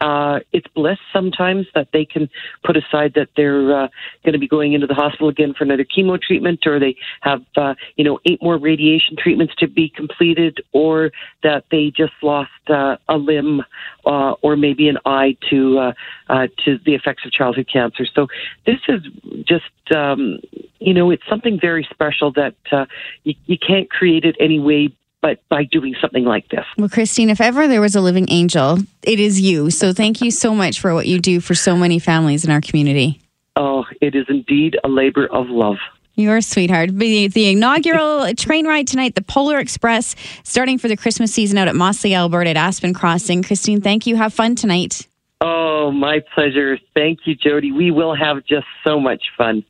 uh, 0.00 0.40
it's 0.52 0.66
bliss 0.74 0.98
sometimes 1.12 1.66
that 1.74 1.88
they 1.92 2.04
can 2.04 2.28
put 2.64 2.76
aside 2.76 3.12
that 3.14 3.28
they're 3.36 3.84
uh, 3.84 3.88
going 4.24 4.32
to 4.32 4.38
be 4.38 4.48
going 4.48 4.72
into 4.72 4.86
the 4.86 4.94
hospital 4.94 5.28
again 5.28 5.54
for 5.54 5.64
another 5.64 5.84
chemo 5.84 6.20
treatment, 6.20 6.66
or 6.66 6.78
they 6.78 6.96
have 7.20 7.42
uh, 7.56 7.74
you 7.96 8.04
know 8.04 8.18
eight 8.26 8.42
more 8.42 8.58
radiation 8.58 9.16
treatments 9.16 9.54
to 9.56 9.66
be 9.66 9.88
completed, 9.88 10.60
or 10.72 11.10
that 11.42 11.64
they 11.70 11.92
just 11.96 12.12
lost 12.22 12.50
uh, 12.68 12.96
a 13.08 13.16
limb 13.16 13.62
uh, 14.06 14.32
or 14.42 14.56
maybe 14.56 14.88
an 14.88 14.98
eye 15.04 15.36
to 15.50 15.78
uh, 15.78 15.92
uh, 16.28 16.46
to 16.64 16.78
the 16.84 16.94
effects 16.94 17.24
of 17.24 17.32
childhood 17.32 17.68
cancer. 17.72 18.06
So 18.14 18.28
this 18.66 18.80
is 18.88 19.00
just 19.44 19.64
um, 19.94 20.38
you 20.78 20.94
know 20.94 21.10
it's 21.10 21.26
something 21.28 21.58
very 21.60 21.86
special 21.90 22.32
that 22.32 22.54
uh, 22.70 22.86
you, 23.24 23.34
you 23.46 23.58
can't 23.58 23.90
create 23.90 24.24
it 24.24 24.36
any 24.38 24.60
way 24.60 24.92
but 25.20 25.40
by 25.48 25.64
doing 25.64 25.94
something 26.00 26.24
like 26.24 26.48
this. 26.48 26.64
Well, 26.76 26.88
Christine, 26.88 27.30
if 27.30 27.40
ever 27.40 27.66
there 27.68 27.80
was 27.80 27.96
a 27.96 28.00
living 28.00 28.26
angel, 28.30 28.78
it 29.02 29.20
is 29.20 29.40
you. 29.40 29.70
So 29.70 29.92
thank 29.92 30.20
you 30.20 30.30
so 30.30 30.54
much 30.54 30.80
for 30.80 30.94
what 30.94 31.06
you 31.06 31.20
do 31.20 31.40
for 31.40 31.54
so 31.54 31.76
many 31.76 31.98
families 31.98 32.44
in 32.44 32.50
our 32.50 32.60
community. 32.60 33.20
Oh, 33.56 33.84
it 34.00 34.14
is 34.14 34.26
indeed 34.28 34.76
a 34.84 34.88
labor 34.88 35.26
of 35.26 35.48
love. 35.48 35.78
You're 36.14 36.40
sweetheart. 36.40 36.90
The, 36.92 37.28
the 37.28 37.50
inaugural 37.50 38.34
train 38.34 38.66
ride 38.66 38.88
tonight, 38.88 39.14
the 39.14 39.22
Polar 39.22 39.58
Express, 39.58 40.16
starting 40.42 40.76
for 40.76 40.88
the 40.88 40.96
Christmas 40.96 41.32
season 41.32 41.58
out 41.58 41.68
at 41.68 41.76
Mossleigh, 41.76 42.16
Alberta 42.16 42.50
at 42.50 42.56
Aspen 42.56 42.92
Crossing. 42.92 43.42
Christine, 43.42 43.80
thank 43.80 44.04
you. 44.06 44.16
Have 44.16 44.34
fun 44.34 44.56
tonight. 44.56 45.06
Oh, 45.40 45.92
my 45.92 46.20
pleasure. 46.34 46.78
Thank 46.94 47.20
you, 47.24 47.36
Jody. 47.36 47.70
We 47.70 47.92
will 47.92 48.16
have 48.16 48.44
just 48.44 48.66
so 48.84 48.98
much 48.98 49.22
fun. 49.36 49.64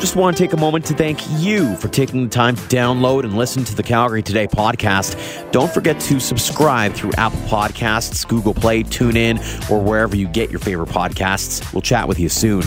Just 0.00 0.14
want 0.14 0.36
to 0.36 0.42
take 0.42 0.52
a 0.52 0.56
moment 0.56 0.84
to 0.86 0.94
thank 0.94 1.18
you 1.40 1.74
for 1.76 1.88
taking 1.88 2.22
the 2.22 2.30
time 2.30 2.54
to 2.54 2.62
download 2.62 3.24
and 3.24 3.36
listen 3.36 3.64
to 3.64 3.74
the 3.74 3.82
Calgary 3.82 4.22
Today 4.22 4.46
podcast. 4.46 5.50
Don't 5.50 5.72
forget 5.72 5.98
to 6.02 6.20
subscribe 6.20 6.92
through 6.92 7.12
Apple 7.18 7.40
Podcasts, 7.40 8.26
Google 8.26 8.54
Play, 8.54 8.84
TuneIn, 8.84 9.70
or 9.70 9.82
wherever 9.82 10.14
you 10.14 10.28
get 10.28 10.50
your 10.50 10.60
favorite 10.60 10.90
podcasts. 10.90 11.72
We'll 11.72 11.82
chat 11.82 12.06
with 12.06 12.20
you 12.20 12.28
soon. 12.28 12.62